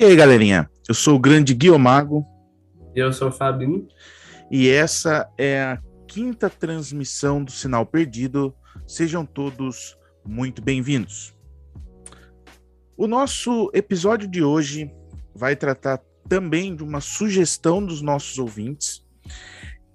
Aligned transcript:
E 0.00 0.04
aí, 0.06 0.16
galerinha? 0.16 0.66
Eu 0.88 0.94
sou 0.94 1.16
o 1.16 1.18
grande 1.18 1.52
Guiomago. 1.52 2.26
Eu 2.94 3.12
sou 3.12 3.28
o 3.28 3.30
Fabinho. 3.30 3.86
E 4.50 4.66
essa 4.66 5.30
é 5.36 5.60
a 5.60 5.78
quinta 6.08 6.48
transmissão 6.48 7.44
do 7.44 7.50
Sinal 7.50 7.84
Perdido. 7.84 8.54
Sejam 8.86 9.26
todos 9.26 9.98
muito 10.24 10.62
bem-vindos. 10.62 11.34
O 12.96 13.06
nosso 13.06 13.70
episódio 13.74 14.26
de 14.26 14.42
hoje 14.42 14.90
vai 15.34 15.54
tratar 15.54 16.00
também 16.26 16.74
de 16.74 16.82
uma 16.82 17.02
sugestão 17.02 17.84
dos 17.84 18.00
nossos 18.00 18.38
ouvintes 18.38 19.04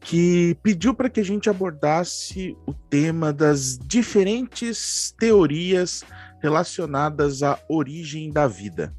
que 0.02 0.56
pediu 0.62 0.94
para 0.94 1.09
que 1.09 1.20
a 1.20 1.26
gente 1.26 1.50
abordasse 1.50 2.56
o 2.67 2.76
tema 2.76 3.34
das 3.34 3.76
diferentes 3.80 5.16
teorias 5.17 6.03
relacionadas 6.44 7.42
à 7.42 7.59
origem 7.67 8.30
da 8.30 8.45
vida. 8.45 8.94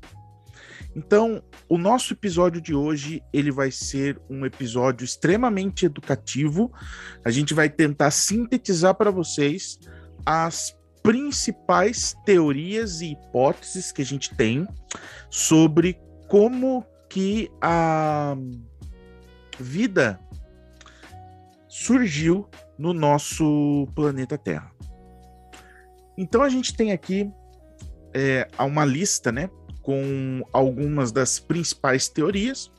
Então, 0.96 1.42
o 1.68 1.76
nosso 1.76 2.14
episódio 2.14 2.58
de 2.58 2.74
hoje, 2.74 3.22
ele 3.30 3.50
vai 3.50 3.70
ser 3.70 4.18
um 4.30 4.46
episódio 4.46 5.04
extremamente 5.04 5.84
educativo. 5.84 6.72
A 7.22 7.30
gente 7.30 7.52
vai 7.52 7.68
tentar 7.68 8.10
sintetizar 8.10 8.94
para 8.94 9.10
vocês 9.10 9.78
as 10.24 10.74
principais 11.02 12.16
teorias 12.24 13.02
e 13.02 13.12
hipóteses 13.12 13.92
que 13.92 14.00
a 14.00 14.04
gente 14.06 14.34
tem 14.34 14.66
sobre 15.28 16.00
como 16.28 16.82
que 17.10 17.50
a 17.60 18.34
vida 19.60 20.18
surgiu 21.68 22.48
no 22.78 22.94
nosso 22.94 23.86
planeta 23.94 24.38
Terra. 24.38 24.72
Então 26.16 26.42
a 26.42 26.48
gente 26.48 26.74
tem 26.74 26.90
aqui 26.90 27.30
é, 28.14 28.48
uma 28.58 28.86
lista, 28.86 29.30
né, 29.30 29.50
com 29.86 30.44
algumas 30.52 31.12
das 31.12 31.38
principais 31.38 32.08
teorias 32.08 32.72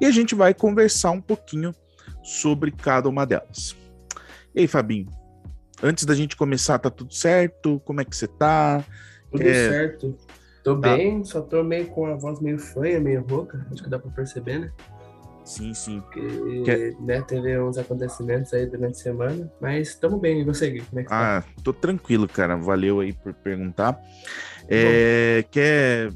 e 0.00 0.06
a 0.06 0.12
gente 0.12 0.32
vai 0.32 0.54
conversar 0.54 1.10
um 1.10 1.20
pouquinho 1.20 1.74
sobre 2.22 2.70
cada 2.70 3.08
uma 3.08 3.26
delas. 3.26 3.76
E 4.54 4.60
aí, 4.60 4.68
Fabinho? 4.68 5.08
Antes 5.82 6.04
da 6.04 6.14
gente 6.14 6.36
começar, 6.36 6.78
tá 6.78 6.88
tudo 6.88 7.12
certo? 7.12 7.82
Como 7.84 8.00
é 8.00 8.04
que 8.04 8.14
você 8.14 8.28
tá? 8.28 8.84
Tudo 9.32 9.42
é... 9.42 9.70
certo. 9.70 10.16
Tô 10.62 10.78
tá. 10.78 10.94
bem, 10.94 11.24
só 11.24 11.40
tô 11.40 11.64
meio 11.64 11.88
com 11.88 12.06
a 12.06 12.14
voz 12.14 12.38
meio 12.38 12.60
fanha, 12.60 13.00
meio 13.00 13.26
rouca, 13.28 13.66
acho 13.72 13.82
que 13.82 13.90
dá 13.90 13.98
pra 13.98 14.12
perceber, 14.12 14.60
né? 14.60 14.72
Sim, 15.44 15.74
sim. 15.74 16.00
Porque, 16.00 16.62
Quer... 16.64 16.94
né, 17.00 17.20
teve 17.22 17.58
uns 17.58 17.76
acontecimentos 17.76 18.54
aí 18.54 18.66
durante 18.66 18.92
a 18.92 19.02
semana, 19.02 19.52
mas 19.60 19.88
estamos 19.88 20.20
bem. 20.20 20.42
E 20.42 20.44
você, 20.44 20.70
Gui? 20.70 20.82
Como 20.82 21.00
é 21.00 21.02
que 21.02 21.12
ah, 21.12 21.42
tá? 21.42 21.62
tô 21.64 21.72
tranquilo, 21.72 22.28
cara. 22.28 22.54
Valeu 22.54 23.00
aí 23.00 23.12
por 23.12 23.34
perguntar. 23.34 24.00
É, 24.68 25.44
quer 25.50 26.12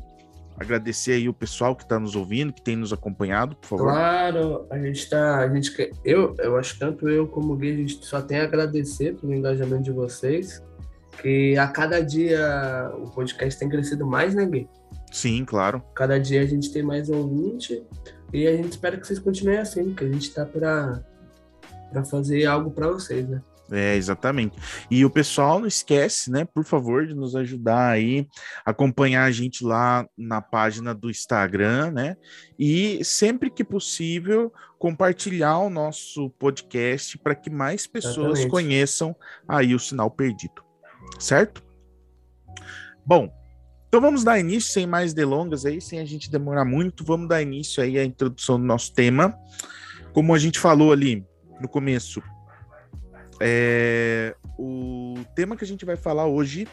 agradecer 0.59 1.12
aí 1.12 1.29
o 1.29 1.35
pessoal 1.35 1.77
que 1.77 1.83
está 1.83 1.99
nos 1.99 2.17
ouvindo, 2.17 2.53
que 2.53 2.62
tem 2.62 2.77
nos 2.77 2.93
acompanhado, 2.93 3.57
por 3.57 3.69
favor. 3.69 3.85
Claro, 3.85 4.67
a 4.71 4.79
gente 4.79 4.99
está, 4.99 5.39
a 5.39 5.49
gente 5.49 5.91
eu, 6.05 6.35
eu 6.39 6.57
acho 6.57 6.75
que 6.75 6.81
tanto 6.81 7.09
eu 7.09 7.27
como 7.27 7.53
o 7.53 7.57
Gui, 7.57 7.73
a 7.73 7.77
gente 7.77 8.05
só 8.05 8.23
tem 8.23 8.39
a 8.41 8.45
agradecer 8.45 9.15
pelo 9.17 9.34
engajamento 9.34 9.83
de 9.83 9.93
vocês, 9.93 10.62
que 11.21 11.57
a 11.59 11.69
cada 11.69 12.01
dia 12.01 12.91
o 12.99 13.11
podcast 13.11 13.59
tem 13.59 13.69
crescido 13.69 14.07
mais, 14.07 14.34
né, 14.34 14.47
Gui? 14.47 14.69
Sim, 15.12 15.45
claro. 15.45 15.83
Cada 15.95 16.19
dia 16.19 16.43
a 16.43 16.47
gente 16.47 16.73
tem 16.73 16.83
mais 16.83 17.09
ouvinte 17.09 17.83
e 18.33 18.47
a 18.47 18.57
gente 18.57 18.73
espera 18.73 18.97
que 18.97 19.07
vocês 19.07 19.19
continuem 19.19 19.59
assim, 19.59 19.95
que 19.95 20.05
a 20.05 20.09
gente 20.09 20.29
está 20.29 20.45
para 20.45 21.03
para 21.91 22.05
fazer 22.05 22.45
algo 22.47 22.71
para 22.72 22.89
vocês, 22.89 23.27
né? 23.28 23.41
É, 23.71 23.97
exatamente. 23.97 24.56
E 24.91 25.04
o 25.04 25.10
pessoal 25.10 25.59
não 25.59 25.66
esquece, 25.66 26.31
né, 26.31 26.44
por 26.44 26.65
favor, 26.65 27.06
de 27.06 27.15
nos 27.15 27.34
ajudar 27.34 27.91
aí, 27.91 28.27
acompanhar 28.65 29.25
a 29.25 29.31
gente 29.31 29.65
lá 29.65 30.06
na 30.16 30.41
página 30.41 30.94
do 30.94 31.10
Instagram, 31.10 31.91
né? 31.91 32.16
E 32.59 33.04
sempre 33.04 33.50
que 33.50 33.65
possível, 33.65 34.53
compartilhar 34.78 35.59
o 35.59 35.71
nosso 35.71 36.31
podcast 36.31 37.19
para 37.19 37.34
que 37.34 37.50
mais 37.50 37.87
pessoas 37.87 38.38
exatamente. 38.38 38.50
conheçam 38.50 39.16
aí 39.49 39.75
o 39.75 39.78
sinal 39.78 40.10
perdido. 40.10 40.62
Certo? 41.19 41.65
Bom, 43.04 43.33
então 43.88 44.00
vamos 44.00 44.22
dar 44.25 44.38
início 44.38 44.72
sem 44.72 44.87
mais 44.87 45.15
delongas 45.15 45.65
aí, 45.65 45.81
sem 45.81 46.00
a 46.00 46.04
gente 46.04 46.31
demorar 46.31 46.65
muito, 46.65 47.04
vamos 47.04 47.28
dar 47.28 47.43
início 47.43 47.83
aí 47.83 47.98
à 47.98 48.04
introdução 48.04 48.59
do 48.60 48.66
nosso 48.66 48.93
tema. 48.93 49.37
Como 50.12 50.34
a 50.34 50.38
gente 50.38 50.59
falou 50.59 50.93
ali 50.93 51.25
no 51.60 51.69
começo, 51.69 52.22
é, 53.41 54.34
o 54.58 55.14
tema 55.34 55.56
que 55.56 55.64
a 55.64 55.66
gente 55.66 55.84
vai 55.84 55.97
falar 55.97 56.26
hoje 56.26 56.66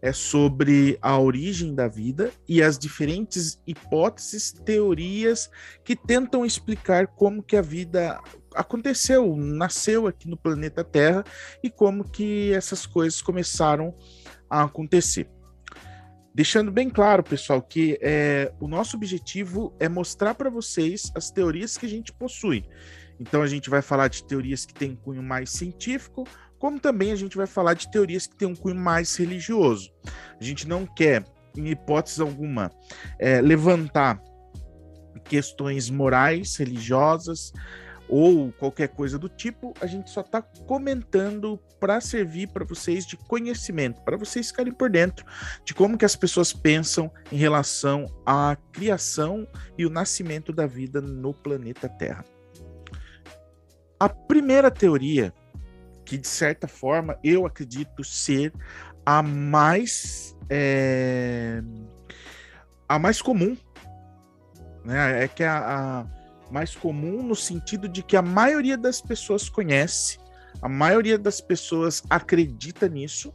é 0.00 0.12
sobre 0.12 0.98
a 1.00 1.18
origem 1.18 1.74
da 1.74 1.88
vida 1.88 2.30
e 2.48 2.62
as 2.62 2.78
diferentes 2.78 3.60
hipóteses, 3.66 4.52
teorias 4.52 5.50
que 5.82 5.96
tentam 5.96 6.44
explicar 6.44 7.06
como 7.06 7.42
que 7.42 7.56
a 7.56 7.62
vida 7.62 8.20
aconteceu, 8.54 9.36
nasceu 9.36 10.06
aqui 10.06 10.28
no 10.28 10.36
planeta 10.36 10.84
Terra 10.84 11.24
e 11.62 11.70
como 11.70 12.04
que 12.04 12.52
essas 12.52 12.86
coisas 12.86 13.20
começaram 13.20 13.94
a 14.48 14.62
acontecer. 14.62 15.28
Deixando 16.34 16.70
bem 16.70 16.90
claro, 16.90 17.22
pessoal, 17.22 17.62
que 17.62 17.98
é, 18.02 18.52
o 18.60 18.68
nosso 18.68 18.94
objetivo 18.96 19.74
é 19.80 19.88
mostrar 19.88 20.34
para 20.34 20.50
vocês 20.50 21.10
as 21.14 21.30
teorias 21.30 21.78
que 21.78 21.86
a 21.86 21.88
gente 21.88 22.12
possui. 22.12 22.62
Então 23.18 23.42
a 23.42 23.46
gente 23.46 23.70
vai 23.70 23.82
falar 23.82 24.08
de 24.08 24.24
teorias 24.24 24.64
que 24.64 24.74
têm 24.74 24.92
um 24.92 24.96
cunho 24.96 25.22
mais 25.22 25.50
científico, 25.50 26.24
como 26.58 26.80
também 26.80 27.12
a 27.12 27.16
gente 27.16 27.36
vai 27.36 27.46
falar 27.46 27.74
de 27.74 27.90
teorias 27.90 28.26
que 28.26 28.36
têm 28.36 28.48
um 28.48 28.54
cunho 28.54 28.76
mais 28.76 29.14
religioso. 29.16 29.90
A 30.40 30.44
gente 30.44 30.66
não 30.66 30.86
quer, 30.86 31.24
em 31.56 31.68
hipótese 31.68 32.20
alguma, 32.20 32.70
é, 33.18 33.40
levantar 33.40 34.22
questões 35.24 35.90
morais, 35.90 36.56
religiosas 36.56 37.52
ou 38.08 38.52
qualquer 38.52 38.88
coisa 38.88 39.18
do 39.18 39.28
tipo, 39.28 39.74
a 39.80 39.86
gente 39.86 40.10
só 40.10 40.20
está 40.20 40.40
comentando 40.40 41.58
para 41.80 42.00
servir 42.00 42.48
para 42.48 42.64
vocês 42.64 43.04
de 43.04 43.16
conhecimento, 43.16 44.00
para 44.02 44.16
vocês 44.16 44.48
ficarem 44.48 44.72
por 44.72 44.88
dentro 44.88 45.26
de 45.64 45.74
como 45.74 45.98
que 45.98 46.04
as 46.04 46.14
pessoas 46.14 46.52
pensam 46.52 47.10
em 47.32 47.36
relação 47.36 48.06
à 48.24 48.56
criação 48.72 49.46
e 49.76 49.84
o 49.84 49.90
nascimento 49.90 50.52
da 50.52 50.66
vida 50.66 51.00
no 51.00 51.34
planeta 51.34 51.88
Terra. 51.88 52.24
A 53.98 54.08
primeira 54.08 54.70
teoria, 54.70 55.32
que 56.04 56.18
de 56.18 56.28
certa 56.28 56.68
forma 56.68 57.18
eu 57.24 57.46
acredito 57.46 58.04
ser 58.04 58.52
a 59.04 59.22
mais 59.22 60.36
é, 60.50 61.62
a 62.88 62.98
mais 62.98 63.20
comum, 63.20 63.56
né? 64.84 65.24
É 65.24 65.28
que 65.28 65.42
é 65.42 65.48
a, 65.48 66.00
a 66.00 66.06
mais 66.52 66.76
comum 66.76 67.22
no 67.22 67.34
sentido 67.34 67.88
de 67.88 68.02
que 68.02 68.16
a 68.16 68.22
maioria 68.22 68.76
das 68.76 69.00
pessoas 69.00 69.48
conhece, 69.48 70.18
a 70.62 70.68
maioria 70.68 71.18
das 71.18 71.40
pessoas 71.40 72.02
acredita 72.08 72.88
nisso, 72.88 73.32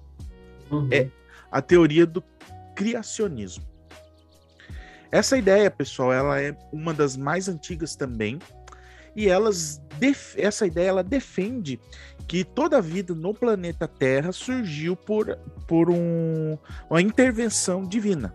uhum. 0.69 0.87
é 0.91 1.09
a 1.51 1.61
teoria 1.61 2.05
do 2.05 2.23
criacionismo. 2.75 3.65
Essa 5.11 5.37
ideia, 5.37 5.69
pessoal, 5.69 6.13
ela 6.13 6.41
é 6.41 6.55
uma 6.71 6.93
das 6.93 7.17
mais 7.17 7.49
antigas 7.49 7.95
também 7.97 8.39
e 9.15 9.27
elas 9.27 9.81
essa 10.35 10.65
ideia 10.65 10.89
ela 10.89 11.03
defende 11.03 11.79
que 12.27 12.43
toda 12.43 12.77
a 12.77 12.81
vida 12.81 13.13
no 13.13 13.33
planeta 13.33 13.87
Terra 13.87 14.31
surgiu 14.31 14.95
por, 14.95 15.37
por 15.67 15.91
um, 15.91 16.57
uma 16.89 17.01
intervenção 17.01 17.85
divina. 17.85 18.33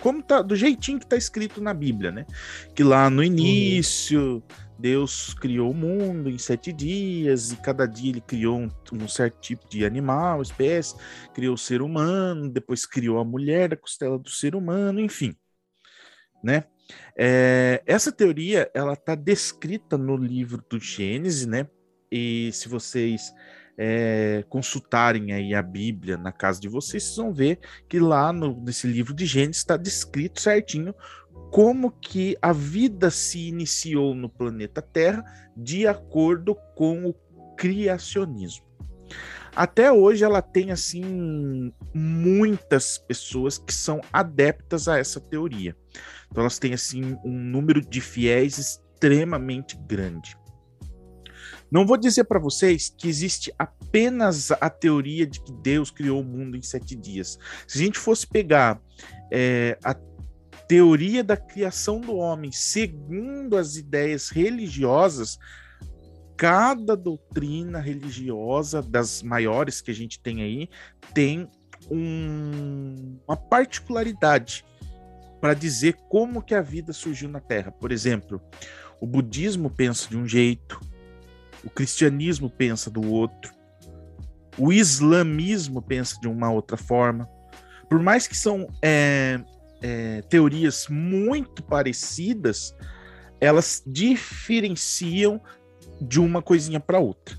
Como 0.00 0.22
tá, 0.22 0.40
do 0.40 0.54
jeitinho 0.54 0.98
que 0.98 1.04
está 1.04 1.16
escrito 1.16 1.60
na 1.60 1.74
Bíblia, 1.74 2.10
né? 2.10 2.26
Que 2.74 2.82
lá 2.82 3.10
no 3.10 3.22
início 3.22 4.34
uhum. 4.34 4.42
Deus 4.78 5.34
criou 5.34 5.70
o 5.70 5.74
mundo 5.74 6.30
em 6.30 6.38
sete 6.38 6.72
dias, 6.72 7.52
e 7.52 7.56
cada 7.56 7.86
dia 7.86 8.10
ele 8.10 8.20
criou 8.20 8.58
um, 8.58 8.70
um, 8.94 9.06
certo 9.06 9.38
tipo 9.40 9.68
de 9.68 9.84
animal, 9.84 10.40
espécie, 10.40 10.94
criou 11.34 11.54
o 11.54 11.58
ser 11.58 11.82
humano, 11.82 12.48
depois 12.48 12.86
criou 12.86 13.18
a 13.18 13.24
mulher 13.24 13.68
da 13.68 13.76
costela 13.76 14.18
do 14.18 14.30
ser 14.30 14.54
humano, 14.54 15.00
enfim. 15.00 15.36
Né? 16.42 16.64
É, 17.16 17.82
essa 17.86 18.10
teoria 18.10 18.70
ela 18.74 18.94
está 18.94 19.14
descrita 19.14 19.96
no 19.98 20.16
livro 20.16 20.64
do 20.68 20.78
Gênesis, 20.78 21.46
né? 21.46 21.66
E 22.10 22.50
se 22.52 22.68
vocês 22.68 23.32
é, 23.78 24.44
consultarem 24.48 25.32
aí 25.32 25.54
a 25.54 25.62
Bíblia 25.62 26.16
na 26.16 26.32
casa 26.32 26.60
de 26.60 26.68
vocês, 26.68 27.02
vocês 27.04 27.16
vão 27.16 27.32
ver 27.32 27.58
que 27.88 27.98
lá 27.98 28.32
no, 28.32 28.60
nesse 28.62 28.86
livro 28.86 29.14
de 29.14 29.26
Gênesis 29.26 29.58
está 29.58 29.76
descrito 29.76 30.40
certinho 30.40 30.94
como 31.50 31.90
que 31.90 32.36
a 32.40 32.52
vida 32.52 33.10
se 33.10 33.48
iniciou 33.48 34.14
no 34.14 34.28
planeta 34.28 34.80
Terra 34.80 35.24
de 35.56 35.86
acordo 35.86 36.54
com 36.74 37.06
o 37.06 37.14
criacionismo. 37.56 38.64
Até 39.54 39.92
hoje 39.92 40.24
ela 40.24 40.40
tem 40.40 40.70
assim 40.70 41.72
muitas 41.92 42.98
pessoas 42.98 43.58
que 43.58 43.74
são 43.74 44.00
adeptas 44.12 44.88
a 44.88 44.98
essa 44.98 45.20
teoria. 45.20 45.76
Então 46.30 46.42
elas 46.42 46.58
têm 46.58 46.72
assim 46.72 47.18
um 47.24 47.38
número 47.38 47.80
de 47.80 48.00
fiéis 48.00 48.58
extremamente 48.58 49.76
grande. 49.86 50.36
Não 51.70 51.86
vou 51.86 51.96
dizer 51.96 52.24
para 52.24 52.40
vocês 52.40 52.92
que 52.96 53.08
existe 53.08 53.52
apenas 53.58 54.50
a 54.50 54.68
teoria 54.68 55.26
de 55.26 55.40
que 55.40 55.52
Deus 55.52 55.90
criou 55.90 56.20
o 56.20 56.24
mundo 56.24 56.56
em 56.56 56.62
sete 56.62 56.96
dias. 56.96 57.38
Se 57.66 57.80
a 57.80 57.84
gente 57.84 57.98
fosse 57.98 58.26
pegar 58.26 58.80
é, 59.30 59.78
a 59.84 59.94
teoria 60.66 61.22
da 61.22 61.36
criação 61.36 62.00
do 62.00 62.14
homem 62.14 62.50
segundo 62.50 63.56
as 63.56 63.76
ideias 63.76 64.28
religiosas, 64.28 65.38
cada 66.40 66.96
doutrina 66.96 67.80
religiosa 67.80 68.80
das 68.80 69.22
maiores 69.22 69.82
que 69.82 69.90
a 69.90 69.94
gente 69.94 70.18
tem 70.18 70.40
aí 70.40 70.70
tem 71.12 71.46
um, 71.90 73.18
uma 73.28 73.36
particularidade 73.36 74.64
para 75.38 75.52
dizer 75.52 75.98
como 76.08 76.40
que 76.40 76.54
a 76.54 76.62
vida 76.62 76.94
surgiu 76.94 77.28
na 77.28 77.40
Terra. 77.40 77.70
Por 77.70 77.92
exemplo, 77.92 78.40
o 78.98 79.06
budismo 79.06 79.68
pensa 79.68 80.08
de 80.08 80.16
um 80.16 80.26
jeito, 80.26 80.80
o 81.62 81.68
cristianismo 81.68 82.48
pensa 82.48 82.90
do 82.90 83.06
outro, 83.06 83.52
o 84.56 84.72
islamismo 84.72 85.82
pensa 85.82 86.18
de 86.22 86.26
uma 86.26 86.50
outra 86.50 86.78
forma. 86.78 87.28
Por 87.86 88.00
mais 88.00 88.26
que 88.26 88.34
são 88.34 88.66
é, 88.80 89.38
é, 89.82 90.22
teorias 90.22 90.86
muito 90.88 91.62
parecidas, 91.62 92.74
elas 93.38 93.82
diferenciam 93.86 95.38
de 96.00 96.20
uma 96.20 96.42
coisinha 96.42 96.80
para 96.80 96.98
outra, 96.98 97.36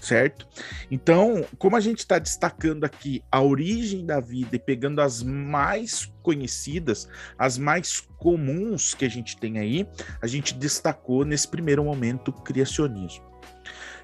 certo? 0.00 0.46
Então, 0.90 1.44
como 1.58 1.76
a 1.76 1.80
gente 1.80 1.98
está 1.98 2.18
destacando 2.18 2.84
aqui 2.84 3.22
a 3.30 3.42
origem 3.42 4.04
da 4.06 4.20
vida 4.20 4.56
e 4.56 4.58
pegando 4.58 5.00
as 5.00 5.22
mais 5.22 6.12
conhecidas, 6.22 7.08
as 7.38 7.58
mais 7.58 8.00
comuns 8.18 8.94
que 8.94 9.04
a 9.04 9.10
gente 9.10 9.36
tem 9.36 9.58
aí, 9.58 9.88
a 10.20 10.26
gente 10.26 10.54
destacou 10.54 11.24
nesse 11.24 11.48
primeiro 11.48 11.84
momento 11.84 12.28
o 12.28 12.32
criacionismo. 12.32 13.24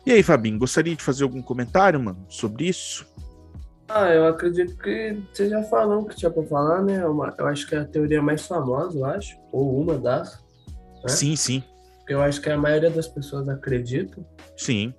E 0.04 0.12
aí, 0.12 0.22
Fabinho, 0.22 0.58
gostaria 0.58 0.94
de 0.94 1.02
fazer 1.02 1.24
algum 1.24 1.42
comentário, 1.42 1.98
mano, 1.98 2.24
sobre 2.28 2.68
isso? 2.68 3.06
Ah, 3.88 4.08
eu 4.08 4.26
acredito 4.26 4.76
que 4.76 5.16
você 5.32 5.48
já 5.48 5.62
falou 5.64 6.02
o 6.02 6.06
que 6.06 6.16
tinha 6.16 6.30
para 6.30 6.42
falar, 6.44 6.82
né? 6.82 6.96
É 6.96 7.04
eu 7.04 7.46
acho 7.46 7.66
que 7.66 7.74
é 7.74 7.78
a 7.78 7.84
teoria 7.84 8.20
mais 8.20 8.46
famosa, 8.46 8.98
eu 8.98 9.04
acho, 9.04 9.36
ou 9.52 9.80
uma 9.80 9.96
das. 9.96 10.44
Né? 11.02 11.08
Sim, 11.08 11.36
sim. 11.36 11.62
Eu 12.08 12.22
acho 12.22 12.40
que 12.40 12.50
a 12.50 12.56
maioria 12.56 12.90
das 12.90 13.08
pessoas 13.08 13.48
acredita. 13.48 14.24
Sim. 14.56 14.94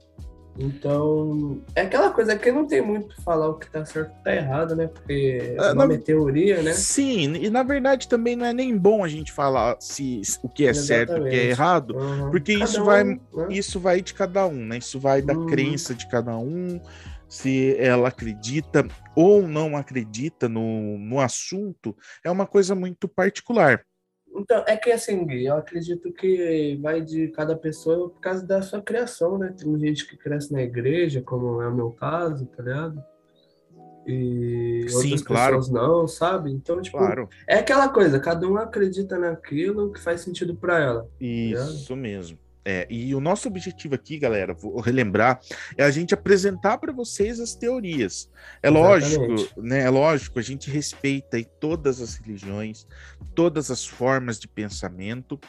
Então, 0.60 1.62
é 1.76 1.82
aquela 1.82 2.10
coisa 2.10 2.36
que 2.36 2.52
não 2.52 2.66
tem 2.66 2.82
muito 2.82 3.22
falar 3.22 3.48
o 3.48 3.60
que 3.60 3.70
tá 3.70 3.86
certo 3.86 4.12
e 4.20 4.24
tá 4.24 4.36
errado, 4.36 4.76
né? 4.76 4.88
Porque 4.88 5.56
é, 5.56 5.74
na... 5.74 5.94
é 5.94 5.98
teoria, 5.98 6.64
né? 6.64 6.74
Sim, 6.74 7.36
e 7.36 7.50
na 7.50 7.62
verdade 7.62 8.08
também 8.08 8.36
não 8.36 8.46
é 8.46 8.52
nem 8.52 8.76
bom 8.76 9.04
a 9.04 9.08
gente 9.08 9.32
falar 9.32 9.78
se 9.80 10.22
o 10.42 10.50
que 10.50 10.66
é 10.66 10.70
Exatamente. 10.70 10.88
certo 10.88 11.18
e 11.18 11.28
o 11.28 11.30
que 11.30 11.36
é 11.36 11.46
errado, 11.50 11.96
uhum. 11.96 12.32
porque 12.32 12.54
isso 12.54 12.82
um, 12.82 12.86
vai 12.86 13.04
né? 13.04 13.20
isso 13.52 13.80
vai 13.80 14.02
de 14.02 14.16
cada 14.16 14.48
um, 14.48 14.66
né? 14.66 14.80
Isso 14.80 15.00
vai 15.00 15.22
da 15.22 15.34
uhum. 15.34 15.46
crença 15.46 15.94
de 15.94 16.08
cada 16.08 16.36
um, 16.36 16.82
se 17.30 17.76
ela 17.78 18.08
acredita 18.08 18.88
ou 19.16 19.48
não 19.48 19.78
acredita 19.78 20.50
no, 20.50 20.98
no 20.98 21.20
assunto, 21.20 21.96
é 22.24 22.32
uma 22.32 22.48
coisa 22.48 22.74
muito 22.74 23.08
particular. 23.08 23.84
Então, 24.36 24.64
é 24.68 24.78
que 24.78 24.92
assim, 24.92 25.26
Gui, 25.26 25.46
eu 25.46 25.56
acredito 25.56 26.12
que 26.12 26.78
vai 26.82 27.02
de 27.02 27.30
cada 27.30 27.56
pessoa 27.56 28.10
por 28.10 28.20
causa 28.20 28.46
da 28.46 28.62
sua 28.62 28.82
criação, 28.82 29.38
né? 29.38 29.54
Tem 29.58 29.78
gente 29.80 30.08
que 30.08 30.16
cresce 30.16 30.54
na 30.54 30.62
igreja, 30.62 31.22
como 31.22 31.62
é 31.62 31.68
o 31.68 31.76
meu 31.76 31.92
caso, 31.92 32.46
tá 32.46 32.62
ligado? 32.62 33.04
E 34.06 34.86
Sim, 34.88 34.96
outras 34.96 35.22
claro. 35.22 35.58
pessoas 35.58 35.70
não, 35.70 36.08
sabe? 36.08 36.52
Então, 36.52 36.82
tipo, 36.82 36.98
claro. 36.98 37.28
é 37.46 37.56
aquela 37.56 37.90
coisa, 37.90 38.20
cada 38.20 38.48
um 38.48 38.58
acredita 38.58 39.18
naquilo 39.18 39.92
que 39.92 40.00
faz 40.00 40.22
sentido 40.22 40.56
para 40.56 40.80
ela. 40.80 41.02
Tá 41.04 41.10
Isso 41.20 41.90
tá 41.90 41.96
mesmo. 41.96 42.40
É, 42.70 42.86
e 42.90 43.16
o 43.16 43.22
nosso 43.22 43.48
objetivo 43.48 43.96
aqui, 43.96 44.20
galera, 44.20 44.54
vou 44.54 44.82
relembrar, 44.82 45.40
é 45.78 45.86
a 45.86 45.90
gente 45.90 46.14
apresentar 46.14 46.78
para 46.78 46.92
vocês 46.92 47.40
as 47.40 47.56
teorias. 47.56 48.30
É 48.62 48.68
Exatamente. 48.68 49.28
lógico, 49.30 49.62
né? 49.62 49.84
É 49.84 49.90
lógico, 49.90 50.38
a 50.38 50.42
gente 50.42 50.70
respeita 50.70 51.42
todas 51.62 52.02
as 52.02 52.16
religiões, 52.16 52.86
todas 53.34 53.72
as 53.72 53.86
formas 53.86 54.38
de 54.38 54.50
pensamento, 54.50 55.40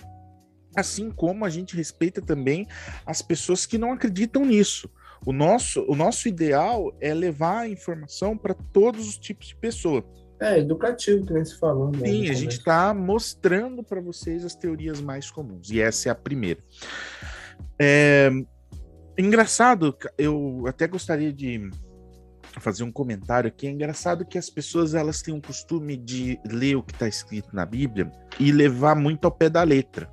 assim 0.76 1.10
como 1.10 1.44
a 1.44 1.50
gente 1.50 1.74
respeita 1.74 2.22
também 2.22 2.68
as 3.04 3.20
pessoas 3.20 3.66
que 3.66 3.78
não 3.78 3.90
acreditam 3.90 4.44
nisso. 4.44 4.88
O 5.26 5.32
nosso, 5.32 5.84
o 5.88 5.96
nosso 5.96 6.28
ideal 6.28 6.96
é 7.00 7.12
levar 7.12 7.62
a 7.62 7.68
informação 7.68 8.38
para 8.38 8.54
todos 8.54 9.08
os 9.08 9.18
tipos 9.18 9.48
de 9.48 9.56
pessoa. 9.56 10.08
É, 10.40 10.58
educativo, 10.58 11.26
que 11.26 11.32
nem 11.32 11.44
se 11.44 11.58
falou. 11.58 11.90
Né, 11.90 12.06
Sim, 12.06 12.30
a 12.30 12.32
gente 12.32 12.58
está 12.58 12.94
mostrando 12.94 13.82
para 13.82 14.00
vocês 14.00 14.44
as 14.44 14.54
teorias 14.54 15.00
mais 15.00 15.30
comuns, 15.30 15.70
e 15.70 15.80
essa 15.80 16.08
é 16.08 16.12
a 16.12 16.14
primeira. 16.14 16.60
É, 17.78 18.30
engraçado, 19.16 19.96
eu 20.16 20.64
até 20.66 20.86
gostaria 20.86 21.32
de 21.32 21.68
fazer 22.60 22.82
um 22.84 22.92
comentário 22.92 23.48
aqui. 23.48 23.66
É 23.66 23.70
engraçado 23.70 24.24
que 24.24 24.38
as 24.38 24.48
pessoas 24.50 24.94
elas 24.94 25.22
têm 25.22 25.34
o 25.34 25.42
costume 25.42 25.96
de 25.96 26.38
ler 26.46 26.76
o 26.76 26.82
que 26.82 26.92
está 26.92 27.08
escrito 27.08 27.54
na 27.54 27.66
Bíblia 27.66 28.10
e 28.38 28.52
levar 28.52 28.94
muito 28.94 29.24
ao 29.24 29.32
pé 29.32 29.48
da 29.48 29.62
letra. 29.62 30.10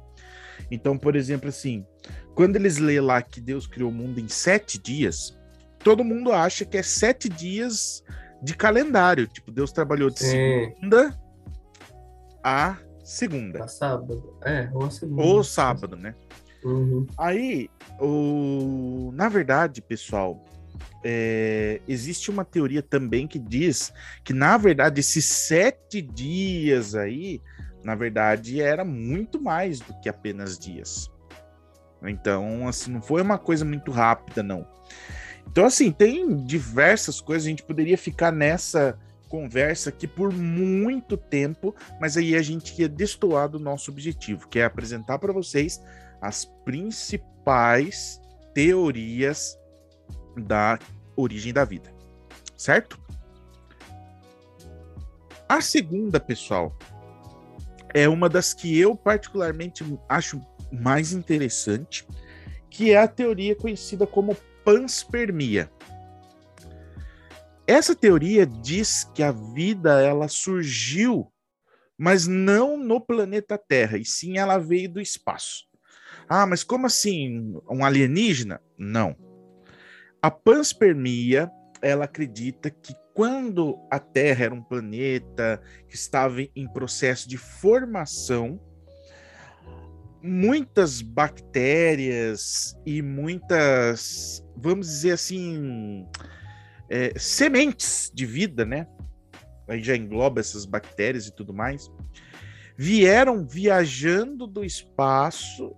Então, 0.70 0.98
por 0.98 1.16
exemplo, 1.16 1.50
assim, 1.50 1.86
quando 2.34 2.56
eles 2.56 2.78
lê 2.78 3.00
lá 3.00 3.22
que 3.22 3.40
Deus 3.40 3.68
criou 3.68 3.90
o 3.90 3.94
mundo 3.94 4.20
em 4.20 4.28
sete 4.28 4.80
dias, 4.80 5.38
todo 5.80 6.04
mundo 6.04 6.32
acha 6.32 6.66
que 6.66 6.78
é 6.78 6.84
sete 6.84 7.30
dias 7.30 8.04
de 8.46 8.56
calendário. 8.56 9.28
Tipo, 9.28 9.52
Deus 9.52 9.72
trabalhou 9.72 10.10
de 10.10 10.20
Sim. 10.20 10.28
segunda 10.28 11.26
a 12.46 12.78
segunda. 13.04 13.64
A 13.64 13.68
sábado. 13.68 14.38
É, 14.44 14.70
ou 14.72 14.86
a 14.86 14.92
segunda. 14.92 15.24
Ou 15.24 15.44
sábado, 15.44 15.96
né? 15.96 16.14
Uhum. 16.64 17.08
Aí, 17.18 17.72
o... 18.00 19.12
na 19.16 19.28
verdade, 19.28 19.82
pessoal, 19.82 20.46
é... 21.04 21.82
existe 21.88 22.30
uma 22.30 22.46
teoria 22.46 22.84
também 22.84 23.28
que 23.28 23.40
diz 23.40 23.92
que, 24.24 24.32
na 24.32 24.58
verdade, 24.58 25.00
esses 25.00 25.26
sete 25.26 26.04
dias 26.04 26.94
aí, 26.94 27.42
na 27.84 27.96
verdade, 27.96 28.62
era 28.62 28.86
muito 28.86 29.42
mais 29.42 29.80
do 29.80 30.00
que 30.00 30.08
apenas 30.08 30.60
dias. 30.60 31.10
Então, 32.04 32.68
assim, 32.68 32.92
não 32.92 33.02
foi 33.02 33.24
uma 33.24 33.40
coisa 33.40 33.66
muito 33.66 33.90
rápida, 33.90 34.44
não. 34.44 34.68
Então, 35.48 35.66
assim, 35.66 35.92
tem 35.92 36.44
diversas 36.46 37.22
coisas, 37.22 37.46
a 37.46 37.50
gente 37.50 37.64
poderia 37.64 37.98
ficar 37.98 38.32
nessa 38.32 38.98
conversa 39.30 39.90
aqui 39.90 40.08
por 40.08 40.32
muito 40.32 41.18
tempo, 41.18 41.76
mas 42.00 42.18
aí 42.18 42.36
a 42.36 42.42
gente 42.42 42.80
ia 42.80 42.88
destoar 42.88 43.50
do 43.50 43.60
nosso 43.60 43.92
objetivo, 43.92 44.48
que 44.48 44.60
é 44.60 44.66
apresentar 44.66 45.20
para 45.20 45.34
vocês 45.34 45.82
as 46.22 46.46
principais 46.64 48.20
teorias 48.54 49.58
da 50.38 50.80
origem 51.16 51.54
da 51.54 51.64
vida, 51.64 51.92
certo? 52.58 53.00
A 55.48 55.62
segunda, 55.62 56.20
pessoal, 56.20 56.76
é 57.94 58.10
uma 58.10 58.28
das 58.28 58.54
que 58.54 58.78
eu 58.78 58.96
particularmente 58.96 59.86
acho 60.10 60.42
mais 60.72 61.14
interessante, 61.14 62.06
que 62.70 62.92
é 62.92 62.98
a 62.98 63.08
teoria 63.08 63.56
conhecida 63.56 64.06
como 64.06 64.36
panspermia. 64.66 65.72
Essa 67.68 67.96
teoria 67.96 68.46
diz 68.46 69.04
que 69.14 69.22
a 69.22 69.32
vida 69.32 70.02
ela 70.02 70.28
surgiu, 70.28 71.32
mas 71.98 72.28
não 72.28 72.76
no 72.76 73.00
planeta 73.00 73.58
Terra, 73.58 73.98
e 73.98 74.04
sim 74.04 74.38
ela 74.38 74.58
veio 74.58 74.92
do 74.92 75.00
espaço. 75.00 75.66
Ah, 76.28 76.46
mas 76.48 76.64
como 76.64 76.88
assim? 76.88 77.56
Um 77.70 77.86
alienígena? 77.86 78.60
Não. 78.78 79.16
A 80.22 80.32
panspermia, 80.32 81.50
ela 81.82 82.06
acredita 82.06 82.70
que 82.72 82.96
quando 83.14 83.80
a 83.92 84.00
Terra 84.00 84.46
era 84.46 84.54
um 84.54 84.64
planeta 84.64 85.62
que 85.88 85.96
estava 85.96 86.42
em 86.42 86.68
processo 86.74 87.30
de 87.30 87.38
formação, 87.38 88.60
muitas 90.26 91.02
bactérias 91.02 92.76
e 92.84 93.02
muitas, 93.02 94.44
vamos 94.58 94.88
dizer 94.88 95.12
assim, 95.12 96.06
é, 96.90 97.14
sementes 97.18 98.12
de 98.14 98.26
vida, 98.26 98.66
né? 98.66 98.88
Aí 99.68 99.84
já 99.84 99.96
engloba 99.96 100.40
essas 100.40 100.66
bactérias 100.66 101.28
e 101.28 101.36
tudo 101.36 101.54
mais, 101.54 101.92
vieram 102.76 103.46
viajando 103.46 104.48
do 104.48 104.66
espaço, 104.66 105.76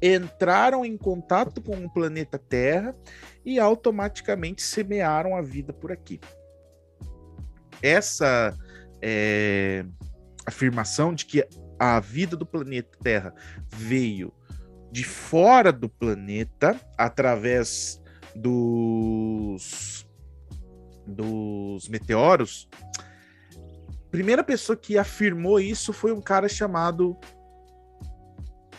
entraram 0.00 0.84
em 0.84 0.96
contato 0.96 1.62
com 1.62 1.76
o 1.76 1.90
planeta 1.90 2.38
Terra 2.38 2.94
e 3.44 3.58
automaticamente 3.58 4.60
semearam 4.60 5.34
a 5.34 5.40
vida 5.40 5.72
por 5.72 5.90
aqui. 5.90 6.20
Essa 7.82 8.54
é, 9.00 9.84
afirmação 10.46 11.14
de 11.14 11.24
que 11.26 11.46
a 11.78 11.98
vida 12.00 12.36
do 12.36 12.46
planeta 12.46 12.96
Terra 13.02 13.34
veio 13.68 14.32
de 14.90 15.02
fora 15.02 15.72
do 15.72 15.88
planeta 15.88 16.80
através 16.96 18.00
dos 18.34 20.06
dos 21.06 21.88
meteoros. 21.88 22.68
Primeira 24.10 24.44
pessoa 24.44 24.76
que 24.76 24.96
afirmou 24.96 25.58
isso 25.58 25.92
foi 25.92 26.12
um 26.12 26.20
cara 26.20 26.48
chamado 26.48 27.16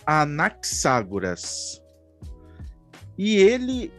Anaxágoras. 0.06 1.82
E 3.18 3.36
ele, 3.38 3.92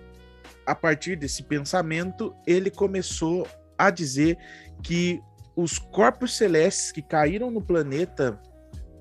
a 0.64 0.74
partir 0.74 1.16
desse 1.16 1.42
pensamento, 1.42 2.34
ele 2.46 2.70
começou 2.70 3.46
a 3.78 3.90
dizer 3.90 4.38
que 4.82 5.20
os 5.54 5.78
corpos 5.78 6.36
celestes 6.36 6.92
que 6.92 7.02
caíram 7.02 7.50
no 7.50 7.62
planeta 7.62 8.40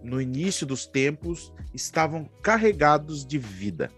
no 0.06 0.22
início 0.22 0.66
dos 0.66 0.86
tempos, 0.86 1.54
estavam 1.74 2.26
carregados 2.42 3.26
de 3.26 3.38
vida. 3.38 3.92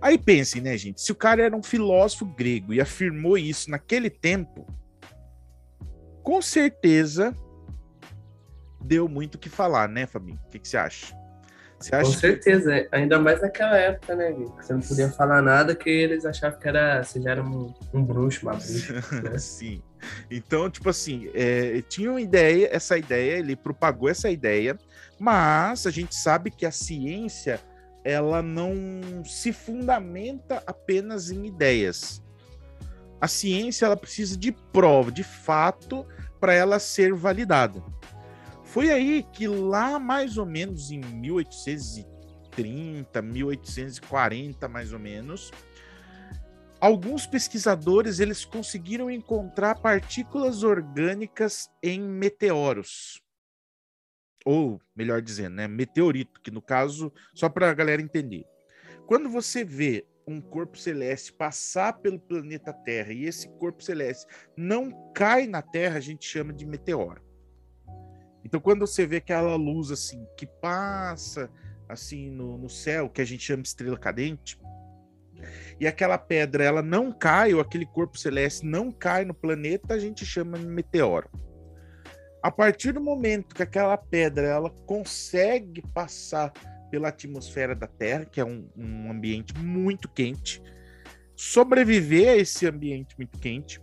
Aí 0.00 0.18
pensem, 0.18 0.60
né, 0.60 0.76
gente? 0.76 1.00
Se 1.00 1.12
o 1.12 1.14
cara 1.14 1.42
era 1.42 1.56
um 1.56 1.62
filósofo 1.62 2.26
grego 2.26 2.72
e 2.72 2.80
afirmou 2.80 3.38
isso 3.38 3.70
naquele 3.70 4.10
tempo, 4.10 4.66
com 6.22 6.40
certeza 6.40 7.36
deu 8.80 9.08
muito 9.08 9.36
o 9.36 9.38
que 9.38 9.48
falar, 9.48 9.88
né, 9.88 10.06
Fabinho? 10.06 10.38
O 10.44 10.50
que, 10.50 10.58
que 10.58 10.68
você 10.68 10.76
acha? 10.76 11.23
Você 11.84 11.94
acha 11.96 12.10
Com 12.10 12.18
certeza, 12.18 12.80
que... 12.80 12.88
ainda 12.92 13.18
mais 13.18 13.42
naquela 13.42 13.76
época, 13.76 14.16
né, 14.16 14.32
Gui? 14.32 14.46
Você 14.56 14.72
não 14.72 14.80
podia 14.80 15.10
falar 15.10 15.42
nada 15.42 15.74
que 15.74 15.90
eles 15.90 16.24
achavam 16.24 16.58
que 16.58 16.66
era, 16.66 17.02
você 17.02 17.20
já 17.20 17.32
era 17.32 17.42
um, 17.42 17.74
um 17.92 18.02
bruxo, 18.02 18.46
uma 18.46 18.54
bruxa. 18.54 19.04
Né? 19.22 19.38
Sim. 19.38 19.82
Então, 20.30 20.70
tipo 20.70 20.88
assim, 20.88 21.28
é, 21.34 21.82
tinha 21.82 22.10
uma 22.10 22.22
ideia, 22.22 22.70
essa 22.72 22.96
ideia, 22.96 23.38
ele 23.38 23.54
propagou 23.54 24.08
essa 24.08 24.30
ideia, 24.30 24.78
mas 25.18 25.86
a 25.86 25.90
gente 25.90 26.14
sabe 26.14 26.50
que 26.50 26.64
a 26.64 26.70
ciência 26.70 27.60
ela 28.02 28.40
não 28.40 28.74
se 29.22 29.52
fundamenta 29.52 30.62
apenas 30.66 31.30
em 31.30 31.44
ideias. 31.44 32.22
A 33.20 33.28
ciência 33.28 33.84
ela 33.84 33.96
precisa 33.96 34.38
de 34.38 34.52
prova, 34.72 35.12
de 35.12 35.22
fato, 35.22 36.06
para 36.40 36.54
ela 36.54 36.78
ser 36.78 37.12
validada. 37.12 37.82
Foi 38.74 38.90
aí 38.90 39.22
que 39.22 39.46
lá 39.46 39.98
mais 40.00 40.36
ou 40.36 40.44
menos 40.44 40.90
em 40.90 40.98
1830, 40.98 43.22
1840 43.22 44.66
mais 44.66 44.92
ou 44.92 44.98
menos, 44.98 45.52
alguns 46.80 47.24
pesquisadores 47.24 48.18
eles 48.18 48.44
conseguiram 48.44 49.08
encontrar 49.08 49.76
partículas 49.76 50.64
orgânicas 50.64 51.70
em 51.80 52.00
meteoros. 52.00 53.22
Ou, 54.44 54.80
melhor 54.92 55.22
dizendo, 55.22 55.54
né, 55.54 55.68
meteorito, 55.68 56.40
que 56.40 56.50
no 56.50 56.60
caso, 56.60 57.12
só 57.32 57.48
para 57.48 57.70
a 57.70 57.74
galera 57.74 58.02
entender. 58.02 58.44
Quando 59.06 59.30
você 59.30 59.62
vê 59.62 60.04
um 60.26 60.40
corpo 60.40 60.76
celeste 60.76 61.32
passar 61.32 61.92
pelo 62.00 62.18
planeta 62.18 62.72
Terra 62.72 63.12
e 63.12 63.24
esse 63.24 63.48
corpo 63.50 63.84
celeste 63.84 64.26
não 64.56 65.12
cai 65.12 65.46
na 65.46 65.62
Terra, 65.62 65.98
a 65.98 66.00
gente 66.00 66.26
chama 66.26 66.52
de 66.52 66.66
meteoro. 66.66 67.23
Então, 68.44 68.60
quando 68.60 68.86
você 68.86 69.06
vê 69.06 69.16
aquela 69.16 69.56
luz 69.56 69.90
assim 69.90 70.26
que 70.36 70.46
passa 70.46 71.50
assim 71.88 72.30
no, 72.30 72.58
no 72.58 72.68
céu, 72.68 73.08
que 73.08 73.20
a 73.20 73.24
gente 73.24 73.42
chama 73.42 73.62
estrela 73.62 73.98
cadente, 73.98 74.58
e 75.78 75.86
aquela 75.86 76.18
pedra 76.18 76.64
ela 76.64 76.82
não 76.82 77.12
cai, 77.12 77.52
ou 77.54 77.60
aquele 77.60 77.86
corpo 77.86 78.18
celeste 78.18 78.64
não 78.64 78.90
cai 78.90 79.24
no 79.24 79.34
planeta, 79.34 79.94
a 79.94 79.98
gente 79.98 80.24
chama 80.24 80.58
de 80.58 80.66
meteoro. 80.66 81.28
A 82.42 82.50
partir 82.50 82.92
do 82.92 83.00
momento 83.00 83.54
que 83.54 83.62
aquela 83.62 83.96
pedra 83.96 84.46
ela 84.46 84.70
consegue 84.70 85.82
passar 85.92 86.52
pela 86.90 87.08
atmosfera 87.08 87.74
da 87.74 87.86
Terra, 87.86 88.24
que 88.24 88.40
é 88.40 88.44
um, 88.44 88.68
um 88.76 89.10
ambiente 89.10 89.56
muito 89.58 90.08
quente, 90.08 90.62
sobreviver 91.34 92.28
a 92.28 92.36
esse 92.36 92.66
ambiente 92.66 93.16
muito 93.16 93.38
quente, 93.38 93.80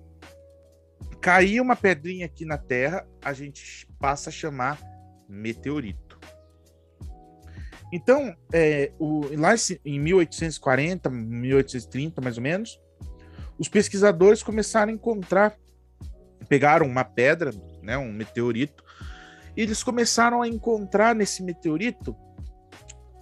cair 1.22 1.62
uma 1.62 1.76
pedrinha 1.76 2.26
aqui 2.26 2.44
na 2.46 2.58
Terra, 2.58 3.08
a 3.24 3.32
gente 3.32 3.88
passa 4.00 4.30
a 4.30 4.34
chamar 4.34 4.80
meteorito. 5.30 6.20
Então, 7.94 8.36
é, 8.52 8.92
o, 8.98 9.28
lá 9.38 9.54
em 9.86 10.00
1840, 10.00 11.10
1830, 11.10 12.22
mais 12.22 12.38
ou 12.38 12.44
menos, 12.44 12.82
os 13.60 13.68
pesquisadores 13.68 14.42
começaram 14.42 14.92
a 14.92 14.96
encontrar, 14.96 15.56
pegaram 16.50 16.88
uma 16.88 17.04
pedra, 17.04 17.52
né, 17.84 17.98
um 17.98 18.12
meteorito, 18.12 18.84
e 19.56 19.62
eles 19.62 19.84
começaram 19.84 20.42
a 20.42 20.48
encontrar 20.48 21.14
nesse 21.14 21.44
meteorito 21.44 22.16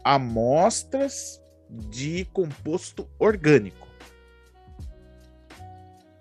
amostras 0.03 1.41
de 1.69 2.25
composto 2.25 3.09
orgânico. 3.19 3.87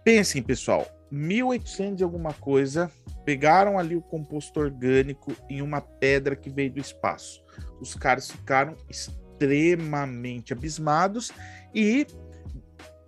Pensem, 0.03 0.43
pessoal, 0.43 0.87
1800 1.11 2.01
e 2.01 2.05
alguma 2.05 2.33
coisa, 2.33 2.91
pegaram 3.25 3.79
ali 3.79 3.97
o 3.97 4.01
composto 4.01 4.61
orgânico 4.61 5.35
em 5.49 5.61
uma 5.63 5.81
pedra 5.81 6.35
que 6.35 6.51
veio 6.51 6.73
do 6.73 6.81
espaço. 6.81 7.43
Os 7.81 7.95
caras 7.95 8.31
ficaram 8.31 8.75
extremamente 8.89 10.53
abismados 10.53 11.31
e 11.75 12.07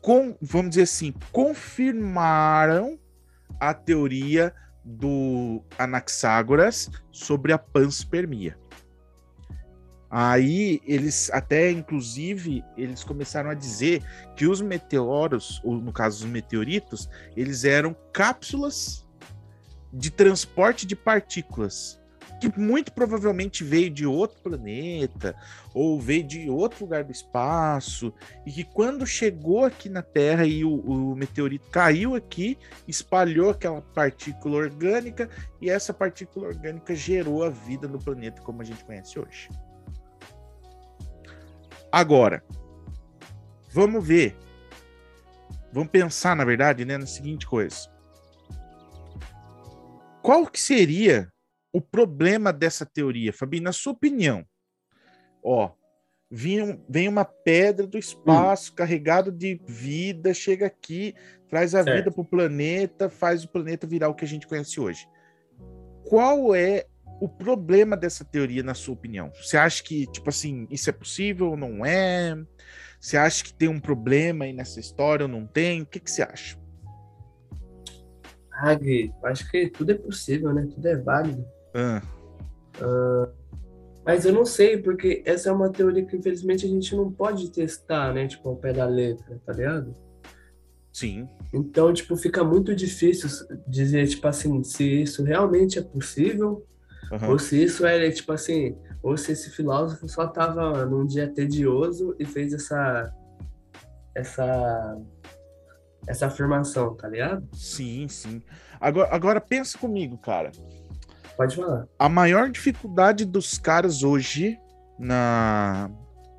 com, 0.00 0.37
vamos 0.40 0.71
dizer 0.71 0.83
assim, 0.83 1.14
confirmaram 1.33 2.99
a 3.59 3.75
teoria 3.75 4.54
do 4.85 5.62
Anaxágoras 5.78 6.90
sobre 7.11 7.52
a 7.52 7.59
panspermia. 7.59 8.60
Aí 10.11 10.83
eles 10.85 11.31
até, 11.31 11.71
inclusive, 11.71 12.64
eles 12.76 13.05
começaram 13.05 13.49
a 13.49 13.55
dizer 13.55 14.02
que 14.35 14.45
os 14.45 14.61
meteoros, 14.61 15.61
ou 15.62 15.76
no 15.76 15.93
caso 15.93 16.25
os 16.25 16.31
meteoritos, 16.31 17.09
eles 17.37 17.64
eram 17.64 17.95
cápsulas 18.12 19.07
de 19.93 20.11
transporte 20.11 20.85
de 20.85 20.97
partículas, 20.97 22.00
que 22.40 22.59
muito 22.59 22.93
provavelmente 22.93 23.62
veio 23.62 23.90
de 23.90 24.05
outro 24.05 24.40
planeta 24.43 25.37
ou 25.75 26.00
veio 26.00 26.25
de 26.25 26.50
outro 26.50 26.85
lugar 26.85 27.05
do 27.05 27.12
espaço, 27.12 28.12
e 28.45 28.50
que 28.50 28.64
quando 28.64 29.07
chegou 29.07 29.64
aqui 29.64 29.88
na 29.88 30.02
Terra 30.02 30.45
e 30.45 30.64
o, 30.64 30.75
o 30.75 31.14
meteorito 31.14 31.71
caiu 31.71 32.17
aqui, 32.17 32.59
espalhou 32.88 33.50
aquela 33.50 33.81
partícula 33.81 34.57
orgânica, 34.57 35.31
e 35.61 35.71
essa 35.71 35.95
partícula 35.95 36.49
orgânica 36.49 36.97
gerou 36.97 37.45
a 37.45 37.50
vida 37.50 37.87
no 37.87 37.99
planeta 37.99 38.43
como 38.43 38.61
a 38.62 38.64
gente 38.64 38.85
conhece 38.85 39.17
hoje. 39.21 39.49
Agora, 41.92 42.44
vamos 43.70 44.06
ver. 44.06 44.37
Vamos 45.73 45.90
pensar, 45.90 46.37
na 46.37 46.44
verdade, 46.44 46.85
né, 46.85 46.97
na 46.97 47.06
seguinte 47.06 47.47
coisa. 47.47 47.88
Qual 50.23 50.47
que 50.47 50.61
seria 50.61 51.32
o 51.73 51.80
problema 51.80 52.52
dessa 52.52 52.85
teoria, 52.85 53.32
Fabi, 53.32 53.61
na 53.61 53.73
sua 53.73 53.92
opinião? 53.92 54.44
Ó, 55.42 55.70
vem, 56.30 56.85
vem 56.88 57.09
uma 57.09 57.25
pedra 57.25 57.87
do 57.87 57.99
espaço 57.99 58.73
hum. 58.73 58.75
carregado 58.76 59.32
de 59.32 59.61
vida, 59.66 60.35
chega 60.35 60.66
aqui, 60.66 61.14
traz 61.49 61.75
a 61.75 61.82
certo. 61.82 61.97
vida 61.97 62.11
para 62.11 62.20
o 62.20 62.25
planeta, 62.25 63.09
faz 63.09 63.44
o 63.44 63.49
planeta 63.49 63.87
virar 63.87 64.09
o 64.09 64.14
que 64.14 64.25
a 64.25 64.28
gente 64.28 64.47
conhece 64.47 64.78
hoje. 64.78 65.09
Qual 66.04 66.54
é 66.54 66.87
o 67.21 67.29
problema 67.29 67.97
dessa 67.97 68.25
teoria, 68.25 68.62
na 68.62 68.75
sua 68.75 68.95
opinião? 68.95 69.31
Você 69.35 69.57
acha 69.57 69.83
que, 69.83 70.07
tipo 70.07 70.31
assim, 70.31 70.67
isso 70.71 70.89
é 70.89 70.93
possível 70.93 71.50
ou 71.50 71.57
não 71.57 71.85
é? 71.85 72.35
Você 72.99 73.17
acha 73.17 73.45
que 73.45 73.53
tem 73.53 73.69
um 73.69 73.79
problema 73.79 74.47
aí 74.47 74.53
nessa 74.53 74.81
história 74.81 75.27
ou 75.27 75.31
não 75.31 75.47
tem? 75.47 75.83
O 75.83 75.87
que, 75.87 76.00
que 76.00 76.11
você 76.11 76.23
acha? 76.23 76.59
Ah, 78.53 78.75
Gui, 78.75 79.12
acho 79.25 79.50
que 79.50 79.69
tudo 79.69 79.93
é 79.93 79.95
possível, 79.95 80.53
né? 80.53 80.67
Tudo 80.75 80.87
é 80.87 80.97
válido. 80.97 81.47
Ah. 81.75 82.03
Ah, 82.81 83.29
mas 84.05 84.25
eu 84.25 84.33
não 84.33 84.45
sei, 84.47 84.79
porque 84.79 85.23
essa 85.27 85.50
é 85.50 85.53
uma 85.53 85.71
teoria 85.71 86.05
que, 86.05 86.17
infelizmente, 86.17 86.67
a 86.67 86.69
gente 86.69 86.97
não 86.97 87.12
pode 87.12 87.50
testar, 87.50 88.15
né? 88.15 88.27
Tipo, 88.27 88.49
ao 88.49 88.57
pé 88.57 88.73
da 88.73 88.87
letra, 88.87 89.41
tá 89.45 89.53
ligado? 89.53 89.95
Sim. 90.93 91.29
Então, 91.53 91.93
tipo, 91.93 92.17
fica 92.17 92.43
muito 92.43 92.75
difícil 92.75 93.29
dizer, 93.67 94.09
tipo 94.09 94.27
assim, 94.27 94.62
se 94.65 95.03
isso 95.03 95.23
realmente 95.23 95.79
é 95.79 95.83
possível 95.83 96.67
Uhum. 97.11 97.31
Ou 97.31 97.38
se 97.38 97.62
isso 97.62 97.85
é, 97.85 98.11
tipo 98.11 98.33
assim, 98.33 98.76
ou 99.02 99.17
se 99.17 99.33
esse 99.33 99.50
filósofo 99.50 100.09
só 100.09 100.26
tava 100.26 100.85
num 100.87 101.07
dia 101.07 101.29
tedioso 101.29 102.14
e 102.19 102.25
fez 102.25 102.52
essa. 102.52 103.12
essa. 104.14 104.97
essa 106.07 106.26
afirmação, 106.26 106.95
tá 106.95 107.09
ligado? 107.09 107.47
Sim, 107.52 108.07
sim. 108.09 108.43
Agora, 108.81 109.14
agora 109.14 109.40
pensa 109.40 109.76
comigo, 109.76 110.19
cara. 110.19 110.52
Pode 111.37 111.57
falar. 111.57 111.87
A 111.99 112.09
maior 112.09 112.50
dificuldade 112.50 113.25
dos 113.25 113.59
caras 113.59 114.02
hoje 114.02 114.59
na. 114.99 115.90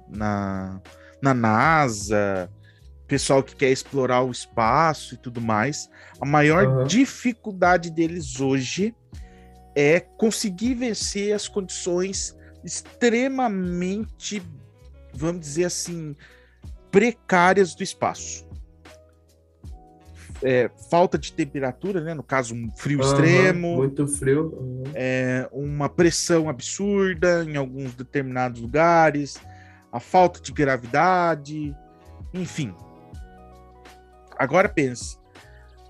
na. 0.08 0.82
na 1.22 1.34
NASA, 1.34 2.50
pessoal 3.08 3.44
que 3.44 3.58
quer 3.58 3.72
explorar 3.72 4.22
o 4.22 4.32
espaço 4.32 5.16
e 5.16 5.18
tudo 5.18 5.42
mais, 5.42 5.90
a 6.22 6.26
maior 6.26 6.66
uhum. 6.66 6.84
dificuldade 6.86 7.92
deles 7.92 8.40
hoje 8.40 8.96
é 9.76 10.00
conseguir 10.00 10.76
vencer 10.76 11.34
as 11.34 11.48
condições 11.48 12.38
extremamente, 12.64 14.42
vamos 15.14 15.42
dizer 15.42 15.66
assim, 15.66 16.16
precárias 16.90 17.74
do 17.74 17.84
espaço. 17.84 18.50
É, 20.44 20.72
falta 20.90 21.20
de 21.20 21.32
temperatura, 21.34 22.02
né? 22.02 22.16
No 22.16 22.24
caso, 22.24 22.56
um 22.56 22.72
frio 22.76 23.00
uhum, 23.00 23.06
extremo. 23.06 23.76
Muito 23.78 24.08
frio. 24.08 24.56
Uhum. 24.60 24.84
É, 24.96 25.48
uma 25.52 25.88
pressão 25.88 26.50
absurda 26.50 27.44
em 27.44 27.56
alguns 27.56 27.94
determinados 27.94 28.60
lugares, 28.60 29.38
a 29.92 30.00
falta 30.00 30.42
de 30.42 30.52
gravidade, 30.52 31.76
enfim. 32.34 32.74
Agora 34.36 34.68
pense, 34.68 35.21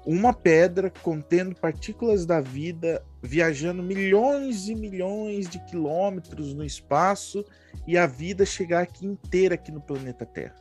uma 0.06 0.34
pedra 0.34 0.92
contendo 1.02 1.56
partículas 1.56 2.26
da 2.26 2.42
vida 2.42 3.04
viajando 3.22 3.84
milhões 3.84 4.68
e 4.68 4.76
milhões 4.76 5.48
de 5.48 5.60
quilômetros 5.66 6.54
no 6.54 6.64
espaço 6.64 7.46
e 7.88 7.98
a 7.98 8.08
vida 8.08 8.46
chegar 8.46 8.82
aqui 8.82 9.06
inteira 9.06 9.56
aqui 9.56 9.72
no 9.72 9.82
planeta 9.82 10.26
Terra. 10.26 10.56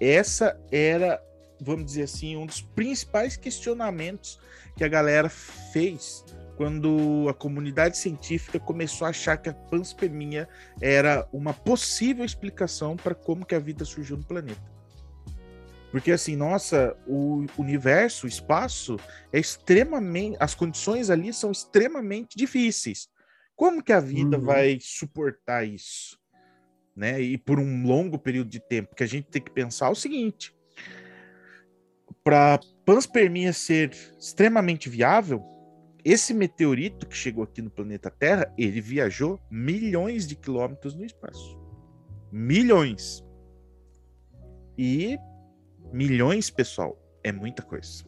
Essa 0.00 0.58
era, 0.70 1.22
vamos 1.60 1.86
dizer 1.86 2.02
assim, 2.02 2.36
um 2.36 2.44
dos 2.44 2.60
principais 2.60 3.36
questionamentos 3.36 4.38
que 4.76 4.84
a 4.84 4.88
galera 4.88 5.28
fez 5.28 6.24
quando 6.56 7.26
a 7.28 7.34
comunidade 7.34 7.96
científica 7.96 8.60
começou 8.60 9.06
a 9.06 9.10
achar 9.10 9.36
que 9.36 9.48
a 9.48 9.54
panspermia 9.54 10.48
era 10.80 11.26
uma 11.32 11.52
possível 11.52 12.24
explicação 12.24 12.96
para 12.96 13.14
como 13.14 13.44
que 13.44 13.54
a 13.54 13.58
vida 13.58 13.84
surgiu 13.84 14.16
no 14.16 14.24
planeta. 14.24 14.73
Porque 15.94 16.10
assim, 16.10 16.34
nossa, 16.34 16.96
o 17.06 17.46
universo, 17.56 18.26
o 18.26 18.28
espaço 18.28 18.96
é 19.32 19.38
extremamente, 19.38 20.36
as 20.40 20.52
condições 20.52 21.08
ali 21.08 21.32
são 21.32 21.52
extremamente 21.52 22.36
difíceis. 22.36 23.08
Como 23.54 23.80
que 23.80 23.92
a 23.92 24.00
vida 24.00 24.36
uhum. 24.36 24.44
vai 24.44 24.76
suportar 24.80 25.64
isso? 25.64 26.18
Né? 26.96 27.20
E 27.20 27.38
por 27.38 27.60
um 27.60 27.86
longo 27.86 28.18
período 28.18 28.50
de 28.50 28.58
tempo, 28.58 28.96
que 28.96 29.04
a 29.04 29.06
gente 29.06 29.28
tem 29.28 29.40
que 29.40 29.52
pensar 29.52 29.88
o 29.88 29.94
seguinte: 29.94 30.52
para 32.24 32.58
panspermia 32.84 33.52
ser 33.52 33.90
extremamente 34.18 34.88
viável, 34.88 35.44
esse 36.04 36.34
meteorito 36.34 37.06
que 37.06 37.16
chegou 37.16 37.44
aqui 37.44 37.62
no 37.62 37.70
planeta 37.70 38.10
Terra, 38.10 38.52
ele 38.58 38.80
viajou 38.80 39.40
milhões 39.48 40.26
de 40.26 40.34
quilômetros 40.34 40.96
no 40.96 41.04
espaço. 41.04 41.56
Milhões. 42.32 43.24
E 44.76 45.16
milhões, 45.92 46.50
pessoal, 46.50 46.98
é 47.22 47.32
muita 47.32 47.62
coisa. 47.62 48.04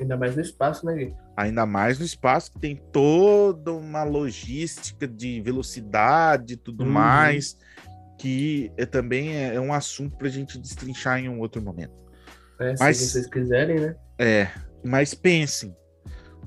Ainda 0.00 0.16
mais 0.16 0.34
no 0.34 0.42
espaço, 0.42 0.86
né, 0.86 0.94
Gui? 0.94 1.14
Ainda 1.36 1.66
mais 1.66 1.98
no 1.98 2.04
espaço, 2.04 2.52
que 2.52 2.58
tem 2.58 2.76
toda 2.76 3.72
uma 3.72 4.02
logística 4.02 5.06
de 5.06 5.40
velocidade 5.42 6.54
e 6.54 6.56
tudo 6.56 6.84
uhum. 6.84 6.90
mais, 6.90 7.58
que 8.18 8.72
é, 8.76 8.86
também 8.86 9.36
é 9.36 9.60
um 9.60 9.72
assunto 9.72 10.16
para 10.16 10.26
a 10.26 10.30
gente 10.30 10.58
destrinchar 10.58 11.18
em 11.18 11.28
um 11.28 11.38
outro 11.38 11.60
momento. 11.60 12.00
É, 12.58 12.74
mas, 12.78 12.96
se 12.96 13.08
vocês 13.08 13.26
quiserem, 13.26 13.80
né? 13.80 13.96
É, 14.18 14.50
mas 14.84 15.14
pensem, 15.14 15.74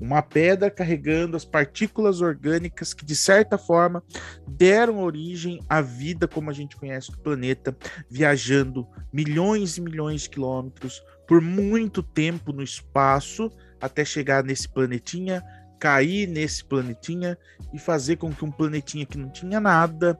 uma 0.00 0.22
pedra 0.22 0.70
carregando 0.70 1.36
as 1.36 1.44
partículas 1.44 2.20
orgânicas 2.20 2.92
que, 2.92 3.04
de 3.04 3.14
certa 3.14 3.56
forma, 3.56 4.02
deram 4.46 5.02
origem 5.02 5.60
à 5.68 5.80
vida 5.80 6.26
como 6.26 6.50
a 6.50 6.52
gente 6.52 6.76
conhece 6.76 7.10
o 7.10 7.18
planeta, 7.18 7.76
viajando 8.10 8.86
milhões 9.12 9.76
e 9.76 9.80
milhões 9.80 10.22
de 10.22 10.30
quilômetros 10.30 11.02
por 11.26 11.40
muito 11.40 12.02
tempo 12.02 12.52
no 12.52 12.62
espaço 12.62 13.50
até 13.80 14.04
chegar 14.04 14.42
nesse 14.42 14.68
planetinha, 14.68 15.42
cair 15.78 16.26
nesse 16.26 16.64
planetinha 16.64 17.36
e 17.72 17.78
fazer 17.78 18.16
com 18.16 18.32
que 18.32 18.44
um 18.44 18.50
planetinha 18.50 19.06
que 19.06 19.18
não 19.18 19.30
tinha 19.30 19.60
nada 19.60 20.18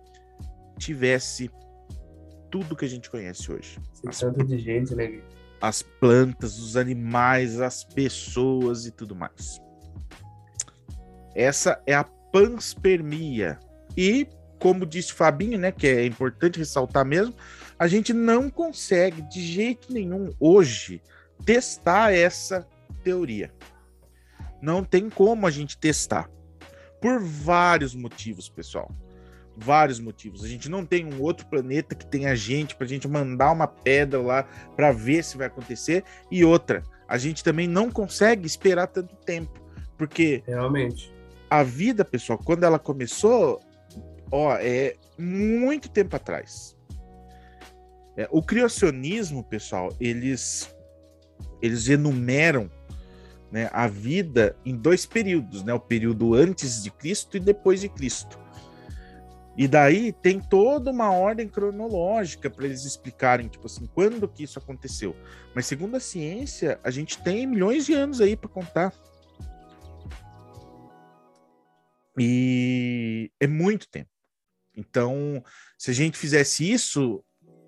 tivesse 0.78 1.50
tudo 2.50 2.76
que 2.76 2.84
a 2.84 2.88
gente 2.88 3.10
conhece 3.10 3.50
hoje. 3.50 3.78
Tanto 4.20 4.44
de 4.44 4.58
gente, 4.58 4.94
né? 4.94 5.20
As 5.60 5.82
plantas, 5.82 6.58
os 6.58 6.76
animais, 6.76 7.60
as 7.60 7.84
pessoas 7.84 8.86
e 8.86 8.90
tudo 8.90 9.16
mais. 9.16 9.63
Essa 11.34 11.80
é 11.86 11.94
a 11.94 12.04
panspermia. 12.04 13.58
E, 13.96 14.26
como 14.58 14.84
disse 14.86 15.12
o 15.12 15.16
Fabinho, 15.16 15.58
né, 15.58 15.70
que 15.70 15.86
é 15.86 16.04
importante 16.04 16.58
ressaltar 16.58 17.04
mesmo, 17.04 17.34
a 17.78 17.86
gente 17.86 18.12
não 18.12 18.48
consegue 18.50 19.22
de 19.22 19.40
jeito 19.40 19.92
nenhum 19.92 20.32
hoje 20.38 21.02
testar 21.44 22.12
essa 22.12 22.66
teoria. 23.02 23.52
Não 24.62 24.82
tem 24.82 25.10
como 25.10 25.46
a 25.46 25.50
gente 25.50 25.76
testar. 25.76 26.30
Por 27.00 27.20
vários 27.20 27.94
motivos, 27.94 28.48
pessoal. 28.48 28.90
Vários 29.56 30.00
motivos. 30.00 30.42
A 30.42 30.48
gente 30.48 30.68
não 30.68 30.84
tem 30.84 31.04
um 31.04 31.20
outro 31.22 31.46
planeta 31.46 31.94
que 31.94 32.06
tenha 32.06 32.34
gente 32.34 32.74
para 32.74 32.86
a 32.86 32.88
gente 32.88 33.06
mandar 33.06 33.52
uma 33.52 33.68
pedra 33.68 34.20
lá 34.20 34.42
para 34.74 34.90
ver 34.90 35.22
se 35.22 35.36
vai 35.36 35.46
acontecer. 35.46 36.02
E 36.30 36.44
outra, 36.44 36.82
a 37.06 37.18
gente 37.18 37.44
também 37.44 37.68
não 37.68 37.90
consegue 37.90 38.46
esperar 38.46 38.86
tanto 38.86 39.14
tempo. 39.16 39.62
Porque. 39.96 40.42
Realmente 40.46 41.13
a 41.58 41.62
vida, 41.62 42.04
pessoal, 42.04 42.38
quando 42.38 42.64
ela 42.64 42.78
começou, 42.78 43.60
ó, 44.30 44.56
é 44.56 44.94
muito 45.18 45.88
tempo 45.88 46.16
atrás. 46.16 46.76
É, 48.16 48.28
o 48.30 48.42
criacionismo, 48.42 49.42
pessoal, 49.42 49.92
eles 50.00 50.74
eles 51.60 51.88
enumeram 51.88 52.70
né, 53.50 53.70
a 53.72 53.86
vida 53.86 54.56
em 54.64 54.76
dois 54.76 55.06
períodos, 55.06 55.62
né? 55.62 55.72
O 55.72 55.80
período 55.80 56.34
antes 56.34 56.82
de 56.82 56.90
Cristo 56.90 57.36
e 57.36 57.40
depois 57.40 57.80
de 57.80 57.88
Cristo. 57.88 58.38
E 59.56 59.68
daí 59.68 60.12
tem 60.12 60.40
toda 60.40 60.90
uma 60.90 61.12
ordem 61.12 61.48
cronológica 61.48 62.50
para 62.50 62.64
eles 62.64 62.84
explicarem, 62.84 63.46
tipo 63.46 63.66
assim, 63.66 63.86
quando 63.94 64.28
que 64.28 64.42
isso 64.42 64.58
aconteceu. 64.58 65.14
Mas 65.54 65.66
segundo 65.66 65.96
a 65.96 66.00
ciência, 66.00 66.80
a 66.82 66.90
gente 66.90 67.22
tem 67.22 67.46
milhões 67.46 67.86
de 67.86 67.94
anos 67.94 68.20
aí 68.20 68.36
para 68.36 68.50
contar. 68.50 68.92
E 72.18 73.30
é 73.40 73.46
muito 73.46 73.88
tempo. 73.88 74.08
Então, 74.76 75.42
se 75.78 75.90
a 75.90 75.94
gente 75.94 76.18
fizesse 76.18 76.70
isso, 76.70 77.24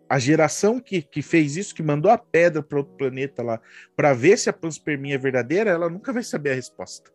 a 0.08 0.18
geração 0.18 0.80
que, 0.80 1.02
que 1.02 1.22
fez 1.22 1.56
isso, 1.56 1.74
que 1.74 1.82
mandou 1.82 2.10
a 2.10 2.18
pedra 2.18 2.62
para 2.62 2.78
outro 2.78 2.94
planeta 2.96 3.42
lá, 3.42 3.60
para 3.96 4.12
ver 4.12 4.38
se 4.38 4.48
a 4.48 4.52
panspermia 4.52 5.14
é 5.14 5.18
verdadeira, 5.18 5.70
ela 5.70 5.88
nunca 5.88 6.12
vai 6.12 6.22
saber 6.22 6.52
a 6.52 6.54
resposta. 6.54 7.10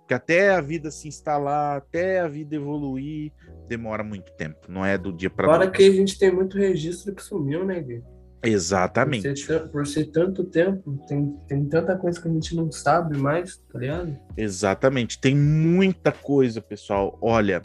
Porque 0.00 0.14
até 0.14 0.50
a 0.50 0.60
vida 0.60 0.90
se 0.90 1.08
instalar, 1.08 1.78
até 1.78 2.20
a 2.20 2.28
vida 2.28 2.54
evoluir, 2.54 3.32
demora 3.66 4.04
muito 4.04 4.32
tempo. 4.32 4.60
Não 4.68 4.84
é 4.84 4.98
do 4.98 5.12
dia 5.12 5.30
para 5.30 5.48
Fora 5.48 5.70
que 5.70 5.82
a 5.82 5.92
gente 5.92 6.18
tem 6.18 6.30
muito 6.30 6.58
registro 6.58 7.14
que 7.14 7.22
sumiu, 7.22 7.64
né, 7.64 7.80
Gui? 7.80 8.02
Exatamente. 8.48 9.28
Por 9.28 9.36
ser, 9.36 9.68
por 9.68 9.86
ser, 9.86 10.04
tanto 10.06 10.44
tempo, 10.44 10.98
tem, 11.06 11.36
tem 11.48 11.64
tanta 11.66 11.96
coisa 11.96 12.20
que 12.20 12.28
a 12.28 12.30
gente 12.30 12.54
não 12.54 12.70
sabe 12.70 13.16
mais, 13.16 13.56
tá 13.72 13.78
ligado? 13.78 14.16
Exatamente. 14.36 15.18
Tem 15.20 15.34
muita 15.34 16.12
coisa, 16.12 16.60
pessoal. 16.60 17.18
Olha, 17.20 17.62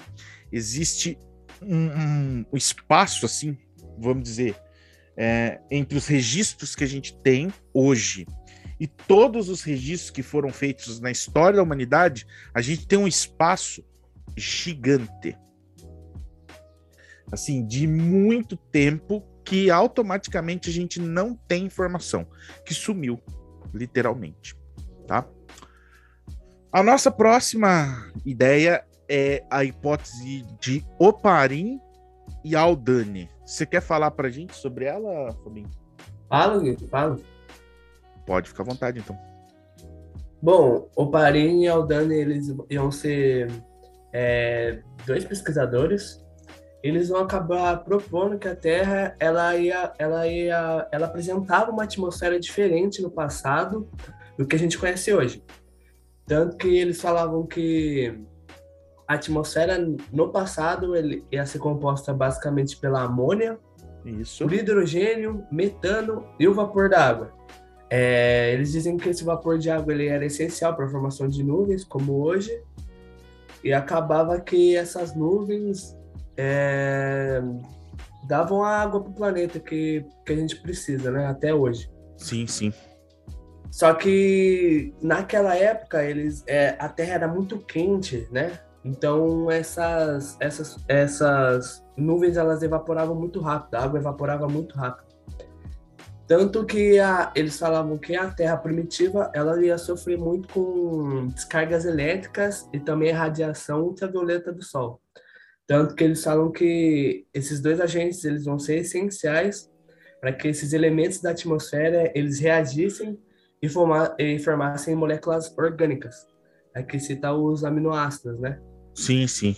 existe 0.51 1.17
um, 1.61 2.45
um, 2.51 2.57
espaço, 2.57 3.25
assim, 3.25 3.57
vamos 3.97 4.23
dizer, 4.23 4.55
é, 5.17 5.59
entre 5.69 5.97
os 5.97 6.07
registros 6.07 6.75
que 6.75 6.83
a 6.83 6.87
gente 6.87 7.15
tem 7.21 7.51
hoje 7.73 8.25
e 8.79 8.87
todos 8.87 9.49
os 9.49 9.61
registros 9.61 10.09
que 10.09 10.23
foram 10.23 10.49
feitos 10.49 11.01
na 11.01 11.11
história 11.11 11.57
da 11.57 11.63
humanidade, 11.63 12.25
a 12.53 12.61
gente 12.61 12.87
tem 12.87 12.97
um 12.97 13.07
espaço 13.07 13.83
gigante. 14.37 15.37
Assim, 17.31 17.65
de 17.65 17.85
muito 17.85 18.55
tempo 18.55 19.23
que 19.49 19.71
automaticamente 19.71 20.69
a 20.69 20.71
gente 20.71 21.01
não 21.01 21.33
tem 21.33 21.65
informação, 21.65 22.27
que 22.63 22.71
sumiu, 22.71 23.19
literalmente, 23.73 24.55
tá? 25.07 25.27
A 26.71 26.83
nossa 26.83 27.09
próxima 27.09 28.11
ideia 28.23 28.85
é 29.09 29.43
a 29.49 29.63
hipótese 29.63 30.45
de 30.61 30.85
Oparin 30.99 31.81
e 32.45 32.55
Aldane. 32.55 33.27
Você 33.43 33.65
quer 33.65 33.81
falar 33.81 34.11
pra 34.11 34.29
gente 34.29 34.55
sobre 34.55 34.85
ela, 34.85 35.31
Fabinho? 35.43 35.71
Fala, 36.29 36.61
fala. 36.87 37.19
Pode 38.27 38.49
ficar 38.49 38.61
à 38.61 38.67
vontade, 38.67 38.99
então. 38.99 39.17
Bom, 40.39 40.87
Oparin 40.95 41.63
e 41.63 41.67
Aldane, 41.67 42.13
eles 42.13 42.55
iam 42.69 42.91
ser 42.91 43.51
é, 44.13 44.79
dois 45.07 45.25
pesquisadores 45.25 46.23
eles 46.81 47.09
vão 47.09 47.21
acabar 47.21 47.83
propondo 47.83 48.37
que 48.37 48.47
a 48.47 48.55
Terra 48.55 49.15
ela 49.19 49.55
ia, 49.55 49.91
ela 49.97 50.27
ia, 50.27 50.87
ela 50.91 51.07
apresentava 51.07 51.71
uma 51.71 51.83
atmosfera 51.83 52.39
diferente 52.39 53.01
no 53.01 53.11
passado 53.11 53.87
do 54.37 54.45
que 54.45 54.55
a 54.55 54.59
gente 54.59 54.77
conhece 54.77 55.13
hoje. 55.13 55.43
Tanto 56.25 56.55
que 56.55 56.67
eles 56.67 57.01
falavam 57.01 57.45
que 57.45 58.17
a 59.07 59.15
atmosfera 59.15 59.77
no 60.13 60.29
passado 60.29 60.95
ele 60.95 61.25
ia 61.31 61.45
ser 61.45 61.59
composta 61.59 62.13
basicamente 62.13 62.77
pela 62.77 63.01
amônia, 63.01 63.57
Isso. 64.05 64.43
por 64.43 64.53
hidrogênio, 64.53 65.43
metano 65.51 66.25
e 66.39 66.47
o 66.47 66.53
vapor 66.53 66.87
da 66.87 67.05
água. 67.05 67.33
É, 67.89 68.53
eles 68.53 68.71
dizem 68.71 68.95
que 68.95 69.09
esse 69.09 69.23
vapor 69.23 69.57
de 69.57 69.69
água 69.69 69.91
ele 69.91 70.07
era 70.07 70.23
essencial 70.23 70.75
para 70.75 70.85
a 70.85 70.89
formação 70.89 71.27
de 71.27 71.43
nuvens, 71.43 71.83
como 71.83 72.21
hoje, 72.23 72.61
e 73.63 73.73
acabava 73.73 74.39
que 74.39 74.75
essas 74.75 75.15
nuvens 75.15 75.98
é, 76.41 77.41
davam 78.23 78.63
a 78.63 78.77
água 78.77 79.01
para 79.01 79.11
o 79.11 79.13
planeta 79.13 79.59
que, 79.59 80.05
que 80.25 80.31
a 80.31 80.35
gente 80.37 80.55
precisa, 80.61 81.11
né? 81.11 81.27
Até 81.27 81.53
hoje. 81.53 81.91
Sim, 82.15 82.47
sim. 82.47 82.71
Só 83.69 83.93
que 83.93 84.93
naquela 85.01 85.53
época 85.55 86.01
eles, 86.01 86.43
é, 86.47 86.77
a 86.79 86.87
Terra 86.87 87.15
era 87.15 87.27
muito 87.27 87.59
quente, 87.59 88.25
né? 88.31 88.57
Então 88.85 89.51
essas, 89.51 90.37
essas, 90.39 90.77
essas 90.87 91.83
nuvens 91.97 92.37
elas 92.37 92.63
evaporavam 92.63 93.15
muito 93.15 93.41
rápido, 93.41 93.75
a 93.75 93.83
água 93.83 93.99
evaporava 93.99 94.47
muito 94.47 94.75
rápido. 94.75 95.09
Tanto 96.25 96.65
que 96.65 96.99
a, 96.99 97.33
eles 97.35 97.59
falavam 97.59 97.97
que 97.97 98.15
a 98.15 98.29
Terra 98.29 98.55
primitiva 98.55 99.29
ela 99.33 99.61
ia 99.61 99.77
sofrer 99.77 100.17
muito 100.17 100.47
com 100.53 101.27
descargas 101.27 101.83
elétricas 101.83 102.69
e 102.71 102.79
também 102.79 103.11
radiação 103.11 103.81
ultravioleta 103.81 104.53
do 104.53 104.63
Sol. 104.63 105.01
Tanto 105.69 105.93
que 105.93 106.03
eles 106.03 106.23
falam 106.23 106.51
que 106.51 107.27
esses 107.31 107.61
dois 107.61 107.79
agentes 107.79 108.25
eles 108.25 108.45
vão 108.45 108.57
ser 108.57 108.79
essenciais 108.79 109.69
para 110.19 110.33
que 110.33 110.47
esses 110.47 110.73
elementos 110.73 111.21
da 111.21 111.29
atmosfera 111.29 112.11
eles 112.15 112.39
reagissem 112.39 113.19
e, 113.61 113.69
formar, 113.69 114.15
e 114.17 114.39
formassem 114.39 114.95
moléculas 114.95 115.55
orgânicas. 115.55 116.25
Aqui 116.73 116.99
cita 116.99 117.31
os 117.31 117.63
aminoácidos, 117.63 118.39
né? 118.39 118.59
Sim, 118.95 119.27
sim. 119.27 119.55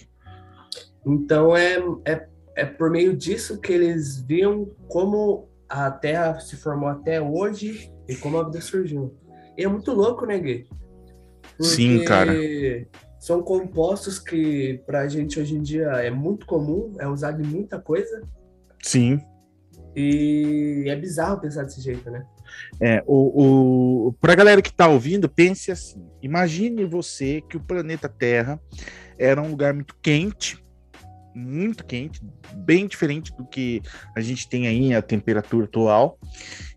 Então 1.07 1.55
é, 1.55 1.77
é, 2.05 2.27
é 2.57 2.65
por 2.65 2.89
meio 2.89 3.15
disso 3.15 3.61
que 3.61 3.71
eles 3.71 4.21
viam 4.21 4.65
como 4.89 5.49
a 5.69 5.89
Terra 5.89 6.41
se 6.41 6.57
formou 6.57 6.89
até 6.89 7.21
hoje 7.21 7.89
e 8.09 8.17
como 8.17 8.37
a 8.37 8.43
vida 8.43 8.59
surgiu. 8.59 9.15
E 9.57 9.63
é 9.63 9.67
muito 9.69 9.93
louco, 9.93 10.25
né, 10.25 10.37
Gui? 10.37 10.67
Porque 11.55 11.63
Sim, 11.63 12.03
cara. 12.03 12.33
São 13.21 13.43
compostos 13.43 14.17
que 14.17 14.81
pra 14.83 15.07
gente 15.07 15.39
hoje 15.39 15.55
em 15.55 15.61
dia 15.61 15.85
é 15.89 16.09
muito 16.09 16.43
comum, 16.47 16.95
é 16.97 17.07
usado 17.07 17.39
em 17.39 17.45
muita 17.45 17.79
coisa. 17.79 18.23
Sim. 18.81 19.21
E 19.95 20.85
é 20.87 20.95
bizarro 20.95 21.39
pensar 21.39 21.63
desse 21.63 21.81
jeito, 21.81 22.09
né? 22.09 22.25
É, 22.81 23.03
o, 23.05 24.07
o, 24.07 24.13
pra 24.13 24.33
galera 24.33 24.59
que 24.59 24.73
tá 24.73 24.87
ouvindo, 24.87 25.29
pense 25.29 25.71
assim: 25.71 26.03
imagine 26.19 26.83
você 26.83 27.41
que 27.47 27.55
o 27.55 27.63
planeta 27.63 28.09
Terra 28.09 28.59
era 29.19 29.39
um 29.39 29.51
lugar 29.51 29.71
muito 29.71 29.95
quente, 30.01 30.57
muito 31.35 31.85
quente, 31.85 32.19
bem 32.55 32.87
diferente 32.87 33.31
do 33.37 33.45
que 33.45 33.83
a 34.15 34.21
gente 34.21 34.49
tem 34.49 34.65
aí 34.65 34.95
a 34.95 35.01
temperatura 35.01 35.65
atual. 35.65 36.17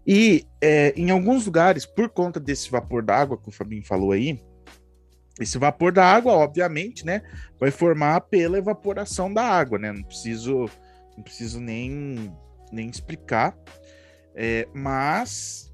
E 0.07 0.45
é, 0.61 0.93
em 0.95 1.11
alguns 1.11 1.47
lugares, 1.47 1.87
por 1.87 2.11
conta 2.11 2.39
desse 2.39 2.71
vapor 2.71 3.03
d'água 3.03 3.39
que 3.39 3.49
o 3.49 3.53
Fabinho 3.53 3.87
falou 3.87 4.13
aí, 4.13 4.39
esse 5.41 5.59
vapor 5.59 5.93
da 5.93 6.05
água, 6.05 6.33
obviamente, 6.33 7.05
né, 7.05 7.23
vai 7.59 7.71
formar 7.71 8.21
pela 8.23 8.59
evaporação 8.59 9.33
da 9.33 9.43
água, 9.43 9.79
né? 9.79 9.93
Não 9.93 10.03
preciso, 10.03 10.71
não 11.17 11.25
preciso 11.25 11.61
nem, 11.61 12.33
nem 12.71 12.89
explicar. 12.89 13.57
É, 14.35 14.69
mas 14.73 15.73